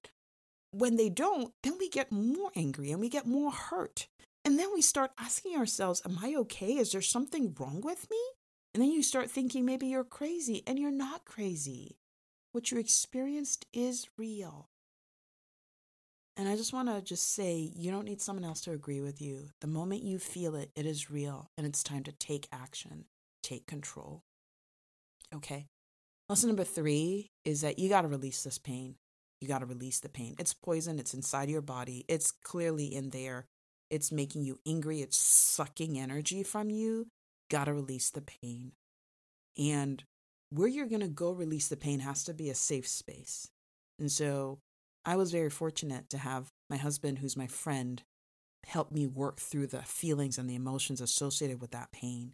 when 0.71 0.97
they 0.97 1.09
don't, 1.09 1.53
then 1.62 1.77
we 1.79 1.89
get 1.89 2.12
more 2.12 2.51
angry 2.55 2.93
and 2.93 3.01
we 3.01 3.09
get 3.09 3.27
more 3.27 3.51
hurt. 3.51 4.09
And 4.47 4.61
then 4.61 4.69
we 4.73 4.81
start 4.81 5.11
asking 5.19 5.57
ourselves, 5.57 6.01
Am 6.07 6.21
I 6.23 6.37
okay? 6.37 6.77
Is 6.77 6.93
there 6.93 7.03
something 7.03 7.53
wrong 7.59 7.81
with 7.81 8.09
me? 8.09 8.21
And 8.73 8.81
then 8.81 8.93
you 8.93 9.03
start 9.03 9.29
thinking 9.29 9.65
maybe 9.65 9.89
you're 9.89 10.05
crazy, 10.05 10.63
and 10.69 10.79
you're 10.79 10.93
not 10.93 11.25
crazy. 11.25 11.99
What 12.53 12.71
you 12.71 12.79
experienced 12.79 13.67
is 13.73 14.07
real. 14.17 14.69
And 16.37 16.49
I 16.49 16.55
just 16.55 16.73
want 16.73 16.89
to 16.89 17.03
just 17.03 17.35
say 17.35 17.73
you 17.75 17.91
don't 17.91 18.05
need 18.05 18.21
someone 18.21 18.45
else 18.45 18.61
to 18.63 18.71
agree 18.71 19.01
with 19.01 19.21
you. 19.21 19.49
The 19.61 19.67
moment 19.67 20.05
you 20.05 20.21
feel 20.21 20.55
it, 20.55 20.71
it 20.77 20.87
is 20.87 21.11
real 21.11 21.51
and 21.59 21.67
it's 21.67 21.83
time 21.83 22.05
to 22.05 22.13
take 22.13 22.47
action, 22.53 23.07
take 23.43 23.67
control. 23.67 24.23
Okay. 25.35 25.67
Lesson 26.29 26.51
number 26.51 26.65
three 26.65 27.33
is 27.45 27.63
that 27.63 27.81
you 27.81 27.89
got 27.89 28.03
to 28.03 28.09
release 28.09 28.45
this 28.45 28.59
pain. 28.59 28.95
You 29.41 29.49
got 29.49 29.59
to 29.59 29.67
release 29.67 29.99
the 29.99 30.09
pain. 30.09 30.37
It's 30.39 30.55
poison, 30.55 30.99
it's 31.01 31.15
inside 31.15 31.49
your 31.49 31.63
body, 31.63 32.05
it's 32.07 32.31
clearly 32.31 32.95
in 32.95 33.11
there. 33.11 33.47
It's 33.90 34.11
making 34.11 34.42
you 34.42 34.59
angry, 34.66 35.01
it's 35.01 35.16
sucking 35.16 35.99
energy 35.99 36.42
from 36.42 36.70
you. 36.70 37.07
Got 37.51 37.64
to 37.64 37.75
release 37.75 38.11
the 38.11 38.22
pain. 38.22 38.72
And 39.57 40.03
where 40.51 40.68
you're 40.68 40.87
going 40.87 41.01
to 41.01 41.09
go 41.09 41.33
release 41.33 41.68
the 41.68 41.77
pain 41.77 42.01
has 42.01 42.25
to 42.25 42.35
be 42.35 42.51
a 42.51 42.55
safe 42.55 42.87
space. 42.87 43.49
And 43.99 44.11
so 44.11 44.59
I 45.05 45.16
was 45.16 45.33
very 45.33 45.51
fortunate 45.51 46.11
to 46.11 46.18
have 46.18 46.49
my 46.68 46.77
husband, 46.77 47.18
who's 47.18 47.37
my 47.37 47.46
friend, 47.46 48.03
help 48.66 48.90
me 48.90 49.07
work 49.07 49.38
through 49.38 49.68
the 49.68 49.83
feelings 49.83 50.38
and 50.38 50.51
the 50.51 50.57
emotions 50.57 51.01
associated 51.01 51.61
with 51.61 51.70
that 51.70 51.92
pain. 51.92 52.33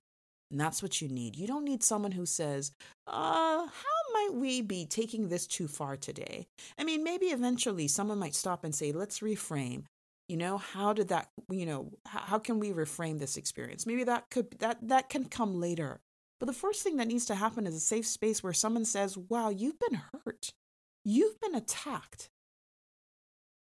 And 0.51 0.61
that's 0.61 0.83
what 0.83 1.01
you 1.01 1.09
need. 1.09 1.37
You 1.37 1.47
don't 1.47 1.65
need 1.65 1.83
someone 1.83 2.13
who 2.13 2.27
says, 2.27 2.73
uh, 3.07 3.67
how 3.67 4.13
might 4.13 4.35
we 4.35 4.61
be 4.61 4.85
taking 4.85 5.29
this 5.29 5.47
too 5.47 5.69
far 5.69 5.97
today? 5.97 6.47
I 6.79 6.85
mean, 6.85 7.05
maybe 7.05 7.27
eventually 7.27 7.89
someone 7.89 8.19
might 8.19 8.35
stop 8.35 8.65
and 8.65 8.75
say, 8.75 8.93
let's 8.93 9.21
reframe. 9.21 9.85
You 10.29 10.37
know, 10.37 10.57
how 10.57 10.93
did 10.93 11.09
that, 11.09 11.29
you 11.51 11.67
know, 11.67 11.93
how, 12.07 12.39
can 12.39 12.59
we 12.59 12.71
reframe 12.71 13.19
this 13.19 13.37
experience? 13.37 13.87
Maybe 13.87 14.05
that 14.05 14.31
could, 14.31 14.59
that, 14.61 14.79
that 14.89 15.09
can 15.09 15.27
come 15.27 15.61
later. 15.61 16.01
But 16.43 16.47
the 16.47 16.53
first 16.53 16.83
thing 16.83 16.97
that 16.97 17.07
needs 17.07 17.27
to 17.27 17.37
happen 17.37 17.67
is 17.69 17.75
a 17.77 17.81
safe 17.81 18.07
space 18.07 18.43
where 18.43 18.53
someone 18.53 18.85
says, 18.85 19.17
Wow, 19.17 19.51
you've 19.51 19.79
been 19.79 20.01
hurt. 20.25 20.53
You've 21.05 21.41
been 21.41 21.55
attacked. 21.55 22.31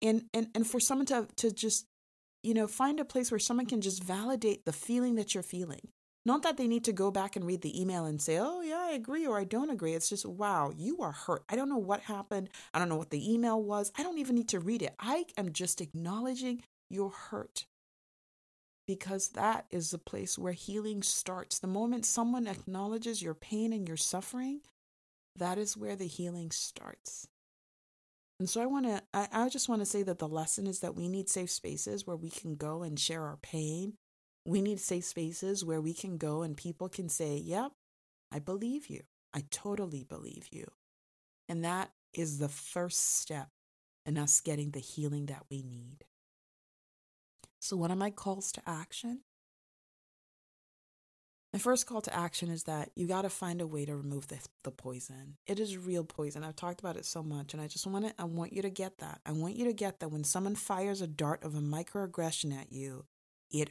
And 0.02 0.26
and 0.34 0.48
and 0.56 0.66
for 0.66 0.80
someone 0.80 1.06
to 1.06 1.28
to 1.36 1.52
just, 1.52 1.86
you 2.42 2.56
know, 2.56 2.66
find 2.66 3.00
a 3.00 3.06
place 3.06 3.30
where 3.30 3.38
someone 3.38 3.68
can 3.68 3.82
just 3.82 4.04
validate 4.04 4.66
the 4.66 4.74
feeling 4.74 5.14
that 5.16 5.36
you're 5.36 5.44
feeling. 5.44 5.90
Not 6.26 6.44
that 6.44 6.56
they 6.56 6.68
need 6.68 6.86
to 6.86 6.94
go 6.94 7.12
back 7.12 7.36
and 7.36 7.46
read 7.46 7.62
the 7.62 7.80
email 7.80 8.06
and 8.06 8.22
say, 8.22 8.38
oh, 8.40 8.62
yeah, 8.62 8.80
I 8.80 8.92
agree 8.92 9.28
or 9.28 9.38
I 9.38 9.44
don't 9.44 9.70
agree. 9.70 9.94
It's 9.94 10.08
just, 10.08 10.26
wow, 10.26 10.72
you 10.76 11.02
are 11.02 11.12
hurt. 11.12 11.44
I 11.50 11.58
don't 11.58 11.68
know 11.68 11.78
what 11.78 12.02
happened. 12.02 12.50
I 12.74 12.80
don't 12.80 12.88
know 12.88 12.96
what 12.96 13.10
the 13.10 13.34
email 13.34 13.62
was. 13.62 13.92
I 13.98 14.04
don't 14.04 14.18
even 14.20 14.36
need 14.36 14.48
to 14.50 14.60
read 14.60 14.82
it. 14.82 14.96
I 15.00 15.26
am 15.38 15.52
just 15.52 15.82
acknowledging 15.82 16.64
your 16.90 17.10
hurt 17.10 17.66
because 18.88 19.30
that 19.30 19.66
is 19.70 19.92
the 19.92 19.98
place 19.98 20.38
where 20.38 20.54
healing 20.54 21.04
starts. 21.04 21.60
The 21.60 21.68
moment 21.68 22.06
someone 22.06 22.48
acknowledges 22.48 23.22
your 23.22 23.34
pain 23.34 23.74
and 23.74 23.88
your 23.88 23.98
suffering, 23.98 24.62
that 25.36 25.58
is 25.58 25.76
where 25.76 25.96
the 25.96 26.08
healing 26.08 26.52
starts. 26.52 27.28
And 28.40 28.50
so 28.50 28.62
I 28.62 28.66
want 28.66 28.86
to, 28.86 29.02
I, 29.14 29.28
I 29.32 29.50
just 29.50 29.70
want 29.70 29.82
to 29.82 29.86
say 29.86 30.04
that 30.04 30.20
the 30.20 30.28
lesson 30.28 30.68
is 30.68 30.80
that 30.80 30.96
we 30.96 31.08
need 31.08 31.30
safe 31.30 31.50
spaces 31.52 32.08
where 32.08 32.16
we 32.16 32.30
can 32.30 32.56
go 32.56 32.82
and 32.82 33.00
share 33.00 33.24
our 33.24 33.38
pain. 33.38 33.94
We 34.46 34.62
need 34.62 34.80
safe 34.80 35.06
spaces 35.06 35.64
where 35.64 35.82
we 35.82 35.94
can 35.94 36.18
go 36.18 36.42
and 36.42 36.58
people 36.58 36.90
can 36.90 37.10
say, 37.10 37.38
yep, 37.38 37.72
I 38.32 38.40
believe 38.40 38.88
you. 38.88 39.04
I 39.34 39.44
totally 39.50 40.04
believe 40.04 40.50
you. 40.52 40.70
And 41.48 41.64
that 41.64 41.92
is 42.14 42.40
the 42.40 42.50
first 42.50 43.18
step 43.18 43.50
in 44.06 44.18
us 44.18 44.42
getting 44.42 44.72
the 44.72 44.80
healing 44.80 45.28
that 45.28 45.46
we 45.50 45.64
need. 45.64 46.06
So, 47.60 47.78
what 47.78 47.92
are 47.92 47.96
my 47.96 48.12
calls 48.12 48.52
to 48.54 48.62
action? 48.68 49.22
My 51.54 51.60
first 51.60 51.86
call 51.86 52.02
to 52.02 52.16
action 52.16 52.50
is 52.50 52.64
that 52.64 52.90
you 52.96 53.08
got 53.08 53.22
to 53.22 53.30
find 53.30 53.62
a 53.62 53.68
way 53.68 53.86
to 53.86 53.96
remove 53.96 54.28
the, 54.28 54.40
the 54.64 54.72
poison. 54.72 55.38
It 55.46 55.60
is 55.60 55.78
real 55.78 56.04
poison. 56.04 56.44
I've 56.44 56.56
talked 56.56 56.80
about 56.80 56.98
it 56.98 57.06
so 57.06 57.22
much, 57.22 57.54
and 57.54 57.62
I 57.62 57.68
just 57.68 57.86
want 57.86 58.08
to, 58.08 58.14
I 58.18 58.24
want 58.24 58.54
you 58.54 58.64
to 58.64 58.72
get 58.72 58.98
that. 58.98 59.22
I 59.24 59.34
want 59.34 59.56
you 59.56 59.66
to 59.66 59.74
get 59.74 60.00
that 60.00 60.10
when 60.10 60.24
someone 60.24 60.56
fires 60.56 61.00
a 61.00 61.08
dart 61.08 61.44
of 61.44 61.54
a 61.56 61.60
microaggression 61.60 62.60
at 62.60 62.72
you, 62.72 63.06
it 63.52 63.70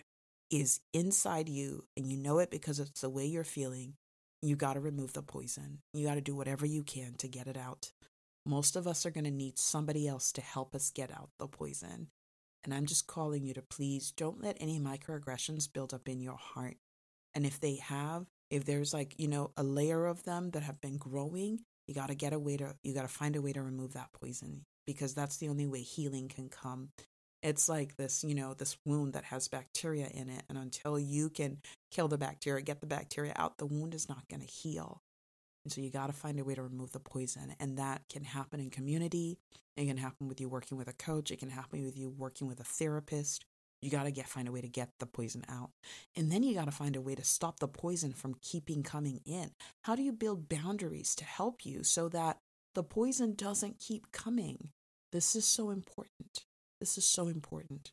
is 0.53 0.81
inside 0.93 1.49
you, 1.49 1.85
and 1.97 2.07
you 2.07 2.17
know 2.17 2.39
it 2.39 2.51
because 2.51 2.79
it's 2.79 3.01
the 3.01 3.11
way 3.11 3.27
you're 3.27 3.43
feeling. 3.43 3.95
You 4.43 4.55
got 4.55 4.75
to 4.75 4.81
remove 4.81 5.15
the 5.15 5.23
poison. 5.23 5.79
You 5.95 6.07
got 6.07 6.15
to 6.15 6.21
do 6.21 6.37
whatever 6.37 6.67
you 6.67 6.83
can 6.83 7.15
to 7.19 7.29
get 7.29 7.47
it 7.47 7.57
out. 7.57 7.91
Most 8.45 8.77
of 8.77 8.87
us 8.87 9.07
are 9.07 9.11
going 9.11 9.25
to 9.25 9.31
need 9.31 9.59
somebody 9.59 10.07
else 10.07 10.31
to 10.33 10.41
help 10.41 10.75
us 10.75 10.91
get 10.91 11.11
out 11.11 11.31
the 11.39 11.47
poison. 11.47 12.09
And 12.65 12.75
I'm 12.75 12.87
just 12.87 13.07
calling 13.07 13.45
you 13.45 13.55
to 13.55 13.63
please 13.63 14.13
don't 14.13 14.43
let 14.43 14.57
any 14.61 14.79
microaggressions 14.79 15.73
build 15.73 15.95
up 15.95 16.09
in 16.09 16.21
your 16.21 16.37
heart. 16.37 16.77
And 17.35 17.47
if 17.47 17.59
they 17.59 17.77
have, 17.77 18.27
if 18.51 18.65
there's 18.65 18.93
like, 18.93 19.15
you 19.17 19.29
know, 19.29 19.53
a 19.57 19.63
layer 19.63 20.07
of 20.07 20.25
them 20.25 20.51
that 20.51 20.63
have 20.63 20.81
been 20.81 20.99
growing, 20.99 21.61
you 21.87 21.95
got 21.95 22.09
to 22.09 22.15
get 22.15 22.33
a 22.33 22.39
way 22.39 22.57
to, 22.59 22.75
you 22.83 22.95
got 22.95 23.03
to 23.03 23.09
find 23.09 23.37
a 23.37 23.43
way 23.43 23.53
to 23.53 23.63
remove 23.63 23.95
that 23.95 24.13
poison 24.13 24.65
because 24.87 25.15
that's 25.15 25.39
the 25.39 25.49
only 25.49 25.67
way 25.67 25.81
healing 25.81 26.29
can 26.29 26.49
come. 26.49 26.91
It's 27.43 27.69
like 27.69 27.97
this, 27.97 28.23
you 28.23 28.35
know, 28.35 28.55
this 28.55 28.77
wound 28.85 29.15
that 29.15 29.25
has 29.25 29.49
bacteria 29.49 30.07
in 30.07 30.29
it. 30.29 30.45
And 30.49 30.57
until 30.57 30.99
you 30.99 31.29
can 31.29 31.59
kill 31.91 32.09
the 32.09 32.19
bacteria, 32.19 32.63
get 32.63 32.81
the 32.81 32.87
bacteria 32.87 33.33
out, 33.37 33.59
the 33.59 33.67
wound 33.67 33.95
is 33.95 34.09
not 34.09 34.29
going 34.29 34.41
to 34.41 34.47
heal. 34.47 35.03
And 35.65 35.73
so 35.73 35.81
you 35.81 35.91
got 35.91 36.07
to 36.07 36.13
find 36.13 36.39
a 36.39 36.45
way 36.45 36.55
to 36.55 36.63
remove 36.63 36.93
the 36.93 37.01
poison. 37.01 37.55
And 37.61 37.79
that 37.79 38.03
can 38.09 38.25
happen 38.25 38.61
in 38.61 38.71
community. 38.71 39.39
It 39.77 39.87
can 39.87 39.97
happen 39.97 40.29
with 40.29 40.41
you 40.41 40.49
working 40.49 40.77
with 40.77 40.89
a 40.89 40.93
coach. 40.93 41.31
It 41.31 41.39
can 41.39 41.51
happen 41.51 41.85
with 41.85 41.97
you 41.97 42.11
working 42.11 42.47
with 42.47 42.61
a 42.61 42.65
therapist. 42.65 43.45
You 43.81 43.91
got 43.91 44.05
to 44.05 44.13
get 44.13 44.29
find 44.29 44.47
a 44.47 44.53
way 44.53 44.61
to 44.61 44.69
get 44.69 44.91
the 45.01 45.07
poison 45.07 45.45
out. 45.49 45.71
And 46.17 46.31
then 46.31 46.45
you 46.45 46.55
got 46.55 46.67
to 46.67 46.71
find 46.71 46.95
a 46.95 47.01
way 47.01 47.17
to 47.17 47.25
stop 47.25 47.59
the 47.59 47.69
poison 47.69 48.13
from 48.13 48.37
keeping 48.41 48.85
coming 48.85 49.21
in. 49.27 49.51
How 49.83 49.97
do 49.97 50.03
you 50.03 50.13
build 50.13 50.49
boundaries 50.49 51.17
to 51.17 51.25
help 51.25 51.67
you 51.67 51.83
so 51.83 52.09
that 52.11 52.39
the 52.75 52.85
poison 52.85 53.35
doesn't 53.35 53.81
keep 53.81 54.13
coming? 54.13 54.71
This 55.11 55.35
is 55.35 55.45
so 55.45 55.71
important. 55.71 56.45
This 56.83 56.99
is 56.99 57.05
so 57.05 57.29
important. 57.29 57.93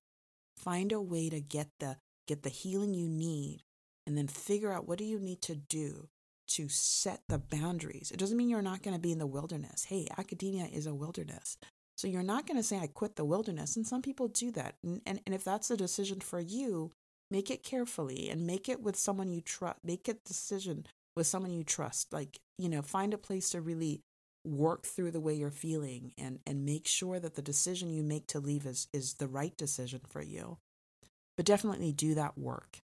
Find 0.57 0.91
a 0.91 0.99
way 0.99 1.29
to 1.29 1.39
get 1.39 1.67
the 1.79 1.97
get 2.27 2.41
the 2.41 2.49
healing 2.49 2.95
you 2.95 3.07
need 3.07 3.61
and 4.07 4.17
then 4.17 4.27
figure 4.27 4.73
out 4.73 4.87
what 4.87 4.97
do 4.97 5.03
you 5.03 5.19
need 5.19 5.43
to 5.43 5.53
do 5.53 6.09
to 6.47 6.67
set 6.69 7.21
the 7.29 7.37
boundaries. 7.37 8.09
It 8.09 8.17
doesn't 8.17 8.35
mean 8.35 8.49
you're 8.49 8.63
not 8.63 8.81
going 8.81 8.95
to 8.95 8.99
be 8.99 9.11
in 9.11 9.19
the 9.19 9.27
wilderness. 9.27 9.83
Hey, 9.83 10.07
academia 10.17 10.65
is 10.65 10.87
a 10.87 10.95
wilderness. 10.95 11.59
So 11.97 12.07
you're 12.07 12.23
not 12.23 12.47
going 12.47 12.57
to 12.57 12.63
say, 12.63 12.79
I 12.79 12.87
quit 12.87 13.15
the 13.15 13.25
wilderness. 13.25 13.75
And 13.75 13.85
some 13.85 14.01
people 14.01 14.27
do 14.27 14.49
that. 14.53 14.73
And, 14.83 15.03
and, 15.05 15.21
and 15.27 15.35
if 15.35 15.43
that's 15.43 15.69
a 15.69 15.77
decision 15.77 16.19
for 16.19 16.39
you, 16.39 16.91
make 17.29 17.51
it 17.51 17.61
carefully 17.61 18.27
and 18.31 18.47
make 18.47 18.67
it 18.67 18.81
with 18.81 18.95
someone 18.95 19.29
you 19.29 19.41
trust. 19.41 19.77
Make 19.83 20.07
a 20.07 20.15
decision 20.15 20.87
with 21.15 21.27
someone 21.27 21.51
you 21.51 21.63
trust. 21.63 22.11
Like, 22.11 22.39
you 22.57 22.69
know, 22.69 22.81
find 22.81 23.13
a 23.13 23.19
place 23.19 23.51
to 23.51 23.61
really 23.61 24.01
work 24.45 24.85
through 24.85 25.11
the 25.11 25.19
way 25.19 25.33
you're 25.33 25.51
feeling 25.51 26.13
and, 26.17 26.39
and 26.45 26.65
make 26.65 26.87
sure 26.87 27.19
that 27.19 27.35
the 27.35 27.41
decision 27.41 27.89
you 27.89 28.03
make 28.03 28.27
to 28.27 28.39
leave 28.39 28.65
is, 28.65 28.87
is 28.93 29.15
the 29.15 29.27
right 29.27 29.55
decision 29.57 30.01
for 30.07 30.21
you. 30.21 30.57
But 31.37 31.45
definitely 31.45 31.91
do 31.91 32.15
that 32.15 32.37
work. 32.37 32.79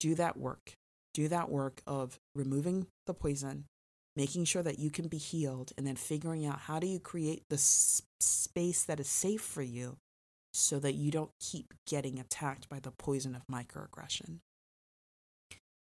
Do 0.00 0.14
that 0.16 0.36
work. 0.36 0.74
Do 1.14 1.28
that 1.28 1.48
work 1.48 1.82
of 1.86 2.18
removing 2.34 2.86
the 3.06 3.14
poison, 3.14 3.64
making 4.14 4.44
sure 4.44 4.62
that 4.62 4.78
you 4.78 4.90
can 4.90 5.08
be 5.08 5.16
healed, 5.16 5.72
and 5.78 5.86
then 5.86 5.96
figuring 5.96 6.44
out 6.44 6.60
how 6.60 6.78
do 6.78 6.86
you 6.86 7.00
create 7.00 7.44
the 7.48 7.56
space 7.58 8.84
that 8.84 9.00
is 9.00 9.08
safe 9.08 9.40
for 9.40 9.62
you 9.62 9.96
so 10.52 10.78
that 10.78 10.94
you 10.94 11.10
don't 11.10 11.30
keep 11.40 11.74
getting 11.86 12.18
attacked 12.18 12.68
by 12.68 12.80
the 12.80 12.90
poison 12.90 13.34
of 13.34 13.46
microaggression. 13.46 14.40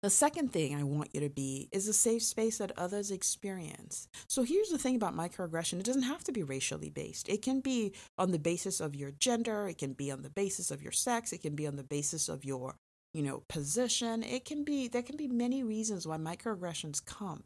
The 0.03 0.11
second 0.11 0.51
thing 0.51 0.75
I 0.75 0.83
want 0.83 1.15
you 1.15 1.21
to 1.21 1.29
be 1.29 1.69
is 1.73 1.87
a 1.87 1.93
safe 1.93 2.23
space 2.23 2.57
that 2.59 2.73
others 2.79 3.11
experience. 3.11 4.09
So 4.29 4.43
here's 4.43 4.71
the 4.71 4.79
thing 4.79 4.97
about 4.97 5.15
microaggression 5.15 5.79
it 5.79 5.85
doesn't 5.85 6.03
have 6.03 6.25
to 6.25 6.33
be 6.33 6.43
racially 6.43 6.89
based. 6.89 7.29
It 7.29 7.43
can 7.43 7.61
be 7.61 7.93
on 8.17 8.31
the 8.31 8.39
basis 8.39 8.81
of 8.81 8.97
your 8.97 9.11
gender, 9.11 9.69
it 9.69 9.77
can 9.77 9.93
be 9.93 10.11
on 10.11 10.23
the 10.23 10.31
basis 10.31 10.71
of 10.71 10.83
your 10.83 10.93
sex, 10.93 11.35
it 11.35 11.43
can 11.43 11.55
be 11.55 11.67
on 11.67 11.77
the 11.77 11.85
basis 11.85 12.31
of 12.31 12.47
your, 12.47 12.77
you 13.13 13.23
know, 13.23 13.43
position. 13.49 14.23
It 14.23 14.47
can 14.47 14.65
be 14.65 14.89
there 14.89 15.03
can 15.03 15.19
be 15.19 15.29
many 15.29 15.63
reasons 15.63 16.07
why 16.07 16.17
microaggressions 16.17 17.05
come. 17.05 17.45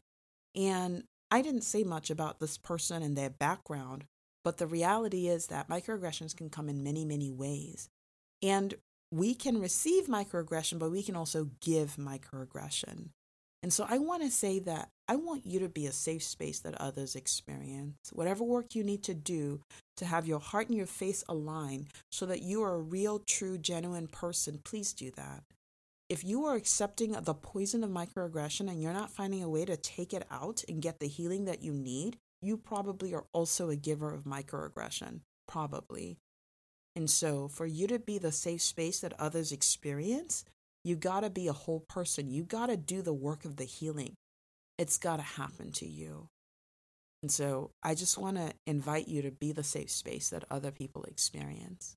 And 0.55 1.03
I 1.29 1.41
didn't 1.41 1.63
say 1.63 1.83
much 1.83 2.09
about 2.09 2.39
this 2.39 2.57
person 2.57 3.03
and 3.03 3.17
their 3.17 3.29
background, 3.29 4.05
but 4.45 4.57
the 4.57 4.67
reality 4.67 5.27
is 5.27 5.47
that 5.47 5.67
microaggressions 5.67 6.33
can 6.33 6.49
come 6.49 6.69
in 6.69 6.83
many, 6.83 7.03
many 7.03 7.31
ways. 7.31 7.89
And 8.41 8.75
we 9.11 9.33
can 9.33 9.59
receive 9.59 10.07
microaggression, 10.07 10.79
but 10.79 10.91
we 10.91 11.03
can 11.03 11.15
also 11.15 11.49
give 11.61 11.95
microaggression. 11.97 13.09
And 13.63 13.73
so 13.73 13.85
I 13.89 13.97
want 13.97 14.21
to 14.21 14.29
say 14.29 14.59
that 14.59 14.89
I 15.07 15.15
want 15.15 15.45
you 15.45 15.59
to 15.61 15.69
be 15.69 15.87
a 15.87 15.91
safe 15.91 16.21
space 16.21 16.59
that 16.59 16.79
others 16.79 17.15
experience. 17.15 17.95
Whatever 18.13 18.43
work 18.43 18.75
you 18.75 18.83
need 18.83 19.03
to 19.05 19.15
do 19.15 19.61
to 19.97 20.05
have 20.05 20.27
your 20.27 20.39
heart 20.39 20.67
and 20.67 20.77
your 20.77 20.85
face 20.85 21.23
align 21.27 21.87
so 22.11 22.27
that 22.27 22.43
you 22.43 22.61
are 22.61 22.75
a 22.75 22.81
real, 22.81 23.23
true, 23.25 23.57
genuine 23.57 24.07
person, 24.07 24.59
please 24.63 24.93
do 24.93 25.09
that. 25.15 25.43
If 26.09 26.23
you 26.23 26.45
are 26.45 26.53
accepting 26.53 27.13
the 27.13 27.33
poison 27.33 27.83
of 27.83 27.89
microaggression 27.89 28.69
and 28.69 28.83
you're 28.83 28.93
not 28.93 29.09
finding 29.09 29.41
a 29.41 29.49
way 29.49 29.65
to 29.65 29.77
take 29.77 30.13
it 30.13 30.27
out 30.29 30.63
and 30.69 30.79
get 30.79 30.99
the 30.99 31.07
healing 31.07 31.45
that 31.45 31.63
you 31.63 31.73
need, 31.73 32.17
you 32.43 32.57
probably 32.57 33.15
are 33.15 33.25
also 33.33 33.71
a 33.71 33.75
giver 33.75 34.13
of 34.13 34.25
microaggression. 34.25 35.21
Probably. 35.47 36.17
And 36.95 37.09
so, 37.09 37.47
for 37.47 37.65
you 37.65 37.87
to 37.87 37.99
be 37.99 38.17
the 38.17 38.31
safe 38.31 38.61
space 38.61 39.01
that 39.01 39.13
others 39.19 39.51
experience, 39.51 40.45
you 40.83 40.95
got 40.95 41.21
to 41.21 41.29
be 41.29 41.47
a 41.47 41.53
whole 41.53 41.83
person. 41.89 42.29
You 42.29 42.43
got 42.43 42.67
to 42.67 42.77
do 42.77 43.01
the 43.01 43.13
work 43.13 43.43
of 43.43 43.57
the 43.57 43.65
healing. 43.65 44.15
It's 44.77 44.97
got 44.97 45.17
to 45.17 45.23
happen 45.23 45.71
to 45.73 45.87
you. 45.87 46.27
And 47.21 47.31
so, 47.31 47.71
I 47.83 47.95
just 47.95 48.17
want 48.17 48.37
to 48.37 48.53
invite 48.65 49.07
you 49.07 49.21
to 49.23 49.31
be 49.31 49.51
the 49.51 49.63
safe 49.63 49.91
space 49.91 50.29
that 50.29 50.45
other 50.49 50.71
people 50.71 51.03
experience. 51.03 51.95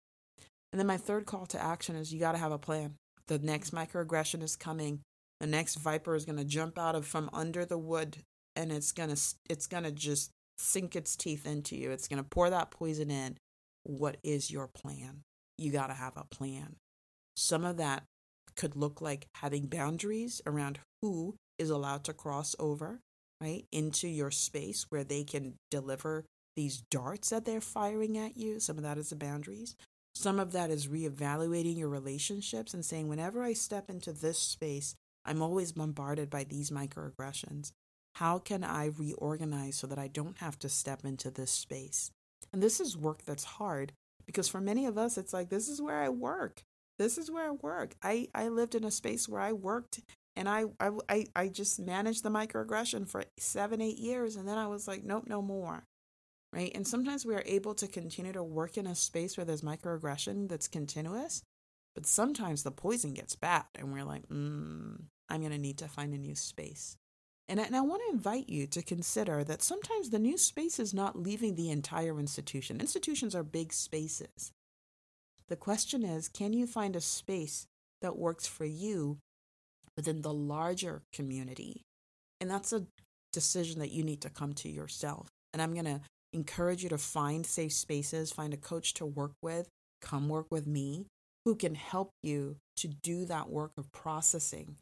And 0.72 0.80
then, 0.80 0.87
my 0.87 0.96
third 0.96 1.26
call 1.26 1.46
to 1.46 1.62
action 1.62 1.94
is 1.94 2.12
you 2.12 2.18
got 2.18 2.32
to 2.32 2.38
have 2.38 2.52
a 2.52 2.58
plan. 2.58 2.94
The 3.28 3.38
next 3.38 3.72
microaggression 3.72 4.42
is 4.42 4.56
coming. 4.56 5.00
The 5.40 5.46
next 5.46 5.76
viper 5.76 6.16
is 6.16 6.24
going 6.24 6.38
to 6.38 6.44
jump 6.44 6.78
out 6.78 6.96
of 6.96 7.06
from 7.06 7.30
under 7.32 7.64
the 7.64 7.78
wood 7.78 8.18
and 8.56 8.72
it's 8.72 8.90
going 8.90 9.14
to 9.14 9.20
it's 9.48 9.66
going 9.68 9.84
to 9.84 9.92
just 9.92 10.32
sink 10.58 10.96
its 10.96 11.14
teeth 11.14 11.46
into 11.46 11.76
you. 11.76 11.92
It's 11.92 12.08
going 12.08 12.22
to 12.22 12.28
pour 12.28 12.50
that 12.50 12.70
poison 12.70 13.11
in 13.11 13.37
what 13.85 14.17
is 14.23 14.51
your 14.51 14.69
plan? 14.69 15.23
You 15.57 15.73
got 15.73 15.88
to 15.88 15.95
have 15.95 16.17
a 16.17 16.25
plan. 16.25 16.77
Some 17.37 17.64
of 17.64 17.77
that 17.79 18.05
could 18.57 18.77
look 18.77 19.01
like 19.01 19.29
having 19.37 19.67
boundaries 19.67 20.41
around 20.47 20.81
who 21.03 21.37
is 21.59 21.71
allowed 21.71 22.05
to 22.05 22.12
cross 22.12 22.55
over, 22.59 23.01
right, 23.41 23.64
into 23.73 24.09
your 24.09 24.31
space 24.31 24.87
where 24.88 25.05
they 25.05 25.25
can 25.25 25.55
deliver 25.71 26.25
these 26.57 26.83
darts 26.91 27.31
that 27.31 27.45
they're 27.45 27.61
firing 27.61 28.19
at 28.19 28.37
you. 28.37 28.59
Some 28.59 28.77
of 28.77 28.83
that 28.83 28.99
is 28.99 29.11
the 29.11 29.17
boundaries. 29.17 29.77
Some 30.14 30.41
of 30.41 30.51
that 30.53 30.71
is 30.71 30.88
reevaluating 30.88 31.79
your 31.79 31.88
relationships 31.88 32.75
and 32.75 32.85
saying, 32.85 33.09
whenever 33.09 33.43
I 33.43 33.53
step 33.53 33.88
into 33.88 34.12
this 34.12 34.38
space, 34.41 34.97
I'm 35.25 35.41
always 35.43 35.73
bombarded 35.73 36.29
by 36.31 36.43
these 36.45 36.71
microaggressions. 36.71 37.71
How 38.17 38.41
can 38.41 38.64
I 38.64 38.87
reorganize 38.87 39.77
so 39.77 39.87
that 39.87 39.99
I 39.99 40.09
don't 40.09 40.38
have 40.38 40.59
to 40.61 40.69
step 40.69 41.05
into 41.05 41.31
this 41.31 41.53
space? 41.53 42.11
And 42.52 42.62
this 42.62 42.80
is 42.80 42.96
work 42.96 43.22
that's 43.24 43.44
hard 43.44 43.92
because 44.26 44.48
for 44.48 44.61
many 44.61 44.87
of 44.87 44.98
us, 44.98 45.18
it's 45.18 45.32
like, 45.32 45.48
this 45.48 45.68
is 45.68 45.80
where 45.80 46.02
I 46.02 46.08
work. 46.08 46.62
This 46.98 47.18
is 47.18 47.30
where 47.30 47.48
I 47.48 47.52
work. 47.52 47.94
I, 48.02 48.28
I 48.34 48.48
lived 48.48 48.74
in 48.74 48.84
a 48.84 48.90
space 48.90 49.28
where 49.28 49.40
I 49.40 49.52
worked 49.52 50.00
and 50.37 50.48
I, 50.48 50.64
I, 51.08 51.26
I 51.34 51.48
just 51.48 51.80
managed 51.80 52.22
the 52.22 52.30
microaggression 52.30 53.08
for 53.08 53.24
seven, 53.38 53.80
eight 53.80 53.98
years. 53.98 54.37
And 54.37 54.46
then 54.46 54.58
I 54.58 54.66
was 54.66 54.87
like, 54.87 55.04
nope, 55.04 55.24
no 55.26 55.42
more. 55.42 55.84
Right. 56.52 56.72
And 56.74 56.87
sometimes 56.87 57.26
we 57.26 57.34
are 57.34 57.42
able 57.44 57.74
to 57.74 57.87
continue 57.87 58.32
to 58.32 58.42
work 58.42 58.78
in 58.78 58.87
a 58.87 58.94
space 58.94 59.37
where 59.37 59.44
there's 59.44 59.62
microaggression 59.62 60.48
that's 60.48 60.68
continuous. 60.68 61.42
But 61.94 62.06
sometimes 62.06 62.62
the 62.62 62.70
poison 62.70 63.12
gets 63.12 63.34
bad 63.34 63.64
and 63.74 63.92
we're 63.92 64.04
like, 64.04 64.28
mm, 64.28 64.96
I'm 65.28 65.40
going 65.40 65.52
to 65.52 65.58
need 65.58 65.78
to 65.78 65.88
find 65.88 66.14
a 66.14 66.18
new 66.18 66.34
space. 66.34 66.96
And 67.48 67.61
I, 67.61 67.64
and 67.64 67.76
I 67.76 67.80
want 67.80 68.02
to 68.06 68.12
invite 68.12 68.48
you 68.48 68.66
to 68.66 68.82
consider 68.82 69.42
that 69.44 69.62
sometimes 69.62 70.11
the 70.11 70.18
new 70.18 70.37
space 70.37 70.78
is 70.78 70.92
not 70.92 71.18
leaving 71.18 71.54
the 71.54 71.70
entire 71.70 72.18
institution. 72.18 72.80
Institutions 72.80 73.34
are 73.34 73.42
big 73.42 73.72
spaces. 73.72 74.52
The 75.48 75.56
question 75.56 76.04
is 76.04 76.28
can 76.28 76.52
you 76.52 76.66
find 76.66 76.94
a 76.94 77.00
space 77.00 77.66
that 78.02 78.18
works 78.18 78.46
for 78.46 78.66
you 78.66 79.18
within 79.96 80.22
the 80.22 80.32
larger 80.32 81.02
community? 81.12 81.82
And 82.40 82.50
that's 82.50 82.72
a 82.72 82.87
decision 83.32 83.80
that 83.80 83.92
you 83.92 84.04
need 84.04 84.20
to 84.22 84.30
come 84.30 84.52
to 84.54 84.68
yourself. 84.68 85.28
And 85.52 85.62
I'm 85.62 85.72
going 85.72 85.87
to 85.87 86.00
encourage 86.32 86.82
you 86.82 86.88
to 86.90 86.98
find 86.98 87.46
safe 87.46 87.72
spaces, 87.72 88.30
find 88.30 88.52
a 88.52 88.58
coach 88.58 88.94
to 88.94 89.06
work 89.06 89.32
with, 89.42 89.68
come 90.00 90.28
work 90.28 90.46
with 90.50 90.66
me 90.66 91.06
who 91.44 91.54
can 91.54 91.74
help 91.74 92.11
you 92.22 92.56
to 92.76 92.88
do 92.88 93.24
that 93.24 93.48
work 93.48 93.72
of 93.78 93.90
processing 93.90 94.76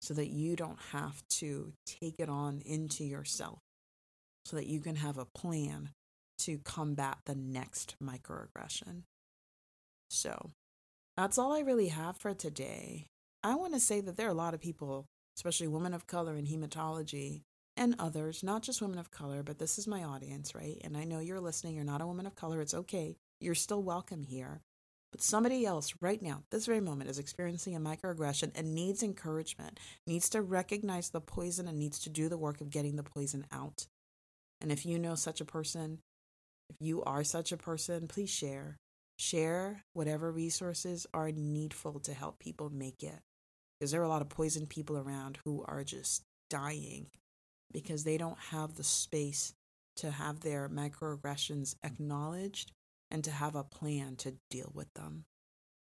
so 0.00 0.14
that 0.14 0.28
you 0.28 0.56
don't 0.56 0.78
have 0.92 1.22
to 1.28 1.72
take 1.86 2.16
it 2.18 2.28
on 2.28 2.62
into 2.64 3.04
yourself, 3.04 3.58
so 4.44 4.56
that 4.56 4.66
you 4.66 4.80
can 4.80 4.96
have 4.96 5.18
a 5.18 5.24
plan 5.24 5.90
to 6.38 6.58
combat 6.58 7.18
the 7.24 7.34
next 7.34 7.96
microaggression. 8.02 9.02
So, 10.10 10.50
that's 11.16 11.38
all 11.38 11.52
I 11.52 11.60
really 11.60 11.88
have 11.88 12.16
for 12.16 12.34
today. 12.34 13.06
I 13.42 13.54
want 13.54 13.74
to 13.74 13.80
say 13.80 14.00
that 14.00 14.16
there 14.16 14.26
are 14.26 14.32
a 14.32 14.34
lot 14.34 14.54
of 14.54 14.60
people, 14.60 15.06
especially 15.36 15.68
women 15.68 15.94
of 15.94 16.06
color 16.06 16.36
in 16.36 16.46
hematology 16.46 17.42
and 17.76 17.94
others, 17.98 18.42
not 18.42 18.62
just 18.62 18.82
women 18.82 18.98
of 18.98 19.10
color, 19.10 19.42
but 19.42 19.58
this 19.58 19.78
is 19.78 19.86
my 19.86 20.02
audience, 20.02 20.54
right? 20.54 20.80
And 20.82 20.96
I 20.96 21.04
know 21.04 21.20
you're 21.20 21.40
listening, 21.40 21.74
you're 21.74 21.84
not 21.84 22.00
a 22.00 22.06
woman 22.06 22.26
of 22.26 22.34
color, 22.34 22.60
it's 22.60 22.74
okay. 22.74 23.16
You're 23.40 23.54
still 23.54 23.82
welcome 23.82 24.22
here. 24.22 24.62
But 25.16 25.22
somebody 25.22 25.64
else 25.64 25.94
right 26.02 26.20
now, 26.20 26.42
this 26.50 26.66
very 26.66 26.82
moment, 26.82 27.08
is 27.08 27.18
experiencing 27.18 27.74
a 27.74 27.80
microaggression 27.80 28.50
and 28.54 28.74
needs 28.74 29.02
encouragement, 29.02 29.80
needs 30.06 30.28
to 30.28 30.42
recognize 30.42 31.08
the 31.08 31.22
poison 31.22 31.66
and 31.66 31.78
needs 31.78 31.98
to 32.00 32.10
do 32.10 32.28
the 32.28 32.36
work 32.36 32.60
of 32.60 32.68
getting 32.68 32.96
the 32.96 33.02
poison 33.02 33.46
out. 33.50 33.86
And 34.60 34.70
if 34.70 34.84
you 34.84 34.98
know 34.98 35.14
such 35.14 35.40
a 35.40 35.46
person, 35.46 36.00
if 36.68 36.76
you 36.80 37.02
are 37.04 37.24
such 37.24 37.50
a 37.50 37.56
person, 37.56 38.08
please 38.08 38.28
share. 38.28 38.76
Share 39.18 39.84
whatever 39.94 40.30
resources 40.30 41.06
are 41.14 41.30
needful 41.32 41.98
to 42.00 42.12
help 42.12 42.38
people 42.38 42.68
make 42.68 43.02
it. 43.02 43.20
Because 43.80 43.92
there 43.92 44.02
are 44.02 44.04
a 44.04 44.10
lot 44.10 44.20
of 44.20 44.28
poisoned 44.28 44.68
people 44.68 44.98
around 44.98 45.38
who 45.46 45.64
are 45.66 45.82
just 45.82 46.24
dying 46.50 47.06
because 47.72 48.04
they 48.04 48.18
don't 48.18 48.38
have 48.50 48.74
the 48.74 48.84
space 48.84 49.54
to 49.96 50.10
have 50.10 50.40
their 50.40 50.68
microaggressions 50.68 51.74
acknowledged 51.82 52.72
and 53.10 53.24
to 53.24 53.30
have 53.30 53.54
a 53.54 53.64
plan 53.64 54.16
to 54.16 54.34
deal 54.50 54.70
with 54.74 54.92
them. 54.94 55.24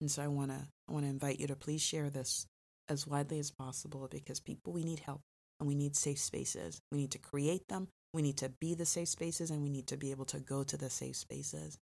And 0.01 0.11
so 0.11 0.23
I 0.23 0.27
want 0.27 0.51
to 0.51 0.67
I 0.87 0.91
want 0.91 1.05
to 1.05 1.09
invite 1.09 1.39
you 1.39 1.47
to 1.47 1.55
please 1.55 1.81
share 1.81 2.09
this 2.09 2.45
as 2.89 3.07
widely 3.07 3.39
as 3.39 3.51
possible 3.51 4.07
because 4.11 4.39
people 4.39 4.73
we 4.73 4.83
need 4.83 4.99
help 4.99 5.21
and 5.59 5.67
we 5.67 5.75
need 5.75 5.95
safe 5.95 6.19
spaces. 6.19 6.81
We 6.91 6.99
need 6.99 7.11
to 7.11 7.17
create 7.17 7.67
them. 7.69 7.87
We 8.13 8.21
need 8.21 8.37
to 8.37 8.49
be 8.49 8.75
the 8.75 8.85
safe 8.85 9.09
spaces 9.09 9.51
and 9.51 9.61
we 9.61 9.69
need 9.69 9.87
to 9.87 9.97
be 9.97 10.11
able 10.11 10.25
to 10.25 10.39
go 10.39 10.63
to 10.63 10.77
the 10.77 10.89
safe 10.89 11.15
spaces. 11.15 11.77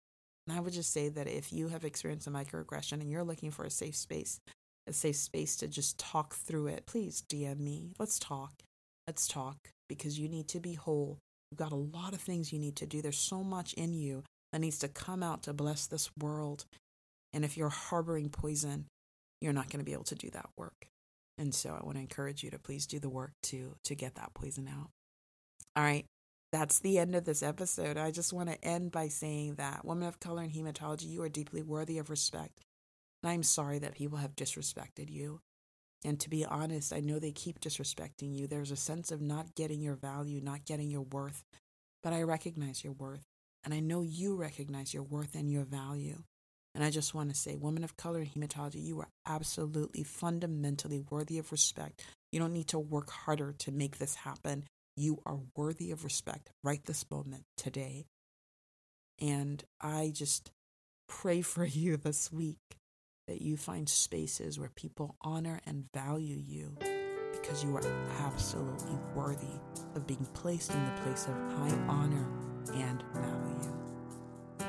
And 0.47 0.57
I 0.57 0.61
would 0.61 0.73
just 0.73 0.93
say 0.93 1.09
that 1.09 1.29
if 1.29 1.53
you 1.53 1.69
have 1.69 1.85
experienced 1.85 2.27
a 2.27 2.31
microaggression 2.31 3.01
and 3.01 3.11
you're 3.11 3.25
looking 3.25 3.51
for 3.51 3.65
a 3.65 3.71
safe 3.71 3.97
space, 3.97 4.41
a 4.87 4.93
safe 4.93 5.17
space 5.17 5.57
to 5.57 5.69
just 5.69 5.99
talk 5.99 6.35
through 6.35 6.69
it, 6.69 6.87
please 6.87 7.23
DM 7.29 7.61
me. 7.61 7.93
Let's 7.99 8.19
talk. 8.19 8.53
Let's 9.07 9.29
talk 9.29 9.57
because 9.89 10.19
you 10.19 10.29
need 10.29 10.49
to 10.49 10.61
be 10.61 10.75
whole. 10.75 11.19
You've 11.51 11.59
got 11.59 11.73
a 11.73 11.77
lot 11.77 12.13
of 12.13 12.21
things 12.21 12.53
you 12.53 12.59
need 12.59 12.77
to 12.77 12.87
do. 12.87 13.03
There's 13.03 13.19
so 13.19 13.45
much 13.45 13.73
in 13.75 13.93
you 13.93 14.25
that 14.53 14.61
needs 14.61 14.79
to 14.81 14.89
come 14.89 15.23
out 15.23 15.43
to 15.45 15.53
bless 15.53 15.87
this 15.87 16.11
world. 16.19 16.67
And 17.33 17.45
if 17.45 17.57
you're 17.57 17.71
harboring 17.71 18.29
poison, 18.29 18.87
you're 19.41 19.53
not 19.53 19.71
going 19.71 19.79
to 19.79 19.85
be 19.85 19.95
able 19.95 20.05
to 20.05 20.15
do 20.15 20.31
that 20.31 20.51
work. 20.57 20.87
And 21.39 21.55
so 21.55 21.71
I 21.71 21.85
want 21.85 21.97
to 21.97 22.03
encourage 22.03 22.45
you 22.45 22.51
to 22.51 22.59
please 22.59 22.87
do 22.87 22.99
the 22.99 23.09
work 23.09 23.33
to 23.45 23.75
to 23.85 23.95
get 23.95 24.15
that 24.17 24.35
poison 24.35 24.69
out. 24.69 24.91
All 25.75 25.83
right. 25.83 26.05
That's 26.53 26.81
the 26.81 26.99
end 26.99 27.15
of 27.15 27.25
this 27.25 27.43
episode. 27.43 27.97
I 27.97 28.11
just 28.11 28.33
want 28.35 28.51
to 28.51 28.63
end 28.63 28.93
by 28.93 29.09
saying 29.09 29.55
that 29.55 29.87
women 29.87 30.07
of 30.07 30.21
color 30.21 30.43
in 30.43 30.51
hematology, 30.51 31.09
you 31.09 31.23
are 31.23 31.31
deeply 31.31 31.63
worthy 31.63 31.97
of 31.97 32.11
respect. 32.11 32.61
And 33.23 33.33
I'm 33.33 33.43
sorry 33.43 33.79
that 33.79 33.95
people 33.95 34.19
have 34.19 34.37
disrespected 34.37 35.11
you. 35.11 35.41
And 36.05 36.21
to 36.21 36.29
be 36.29 36.45
honest, 36.45 36.93
I 36.93 37.01
know 37.01 37.19
they 37.19 37.33
keep 37.33 37.61
disrespecting 37.61 38.37
you. 38.37 38.47
There's 38.47 38.71
a 38.71 38.77
sense 38.77 39.11
of 39.11 39.23
not 39.23 39.55
getting 39.55 39.81
your 39.81 39.95
value, 39.95 40.43
not 40.43 40.67
getting 40.67 40.91
your 40.91 41.03
worth. 41.03 41.43
But 42.03 42.13
I 42.13 42.23
recognize 42.23 42.85
your 42.85 42.93
worth. 42.93 43.25
And 43.65 43.73
I 43.73 43.81
know 43.81 44.03
you 44.03 44.35
recognize 44.35 44.93
your 44.93 45.03
worth 45.03 45.35
and 45.35 45.51
your 45.51 45.65
value. 45.65 46.23
And 46.75 46.83
I 46.83 46.91
just 46.91 47.15
want 47.15 47.29
to 47.31 47.37
say, 47.37 47.55
women 47.55 47.85
of 47.85 47.97
color 47.97 48.21
in 48.21 48.27
hematology, 48.27 48.83
you 48.83 48.99
are 49.01 49.11
absolutely 49.27 50.03
fundamentally 50.03 51.01
worthy 51.11 51.39
of 51.39 51.53
respect. 51.53 52.03
You 52.31 52.41
don't 52.41 52.55
need 52.55 52.69
to 52.69 52.79
work 52.79 53.11
harder 53.11 53.53
to 53.59 53.73
make 53.73 53.99
this 53.99 54.15
happen. 54.15 54.65
You 54.97 55.21
are 55.27 55.39
worthy 55.55 55.91
of 55.91 56.03
respect 56.03 56.51
right 56.65 56.85
this 56.85 57.05
moment, 57.11 57.45
today. 57.57 58.07
And 59.21 59.63
I 59.81 60.13
just 60.15 60.51
pray 61.09 61.43
for 61.43 61.65
you 61.65 61.97
this 61.97 62.33
week 62.33 62.59
that 63.29 63.43
you 63.43 63.57
find 63.57 63.89
spaces 63.89 64.59
where 64.59 64.71
people 64.71 65.17
honor 65.21 65.61
and 65.67 65.85
value 65.95 66.37
you 66.37 66.77
because 67.33 67.63
you 67.63 67.75
are 67.77 67.83
absolutely 68.21 68.99
worthy 69.15 69.59
of 69.95 70.07
being 70.07 70.27
placed 70.33 70.73
in 70.73 70.85
the 70.85 71.01
place 71.03 71.27
of 71.27 71.35
high 71.57 71.77
honor 71.89 72.27
and 72.75 73.03
value. 73.15 73.52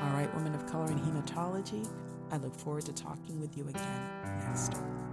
All 0.03 0.09
right, 0.09 0.33
women 0.35 0.53
of 0.53 0.65
color 0.65 0.91
in 0.91 0.99
hematology, 0.99 1.87
I 2.29 2.37
look 2.37 2.53
forward 2.53 2.85
to 2.85 2.93
talking 2.93 3.39
with 3.39 3.55
you 3.57 3.67
again 3.69 4.09
next 4.45 4.73
time. 4.73 5.12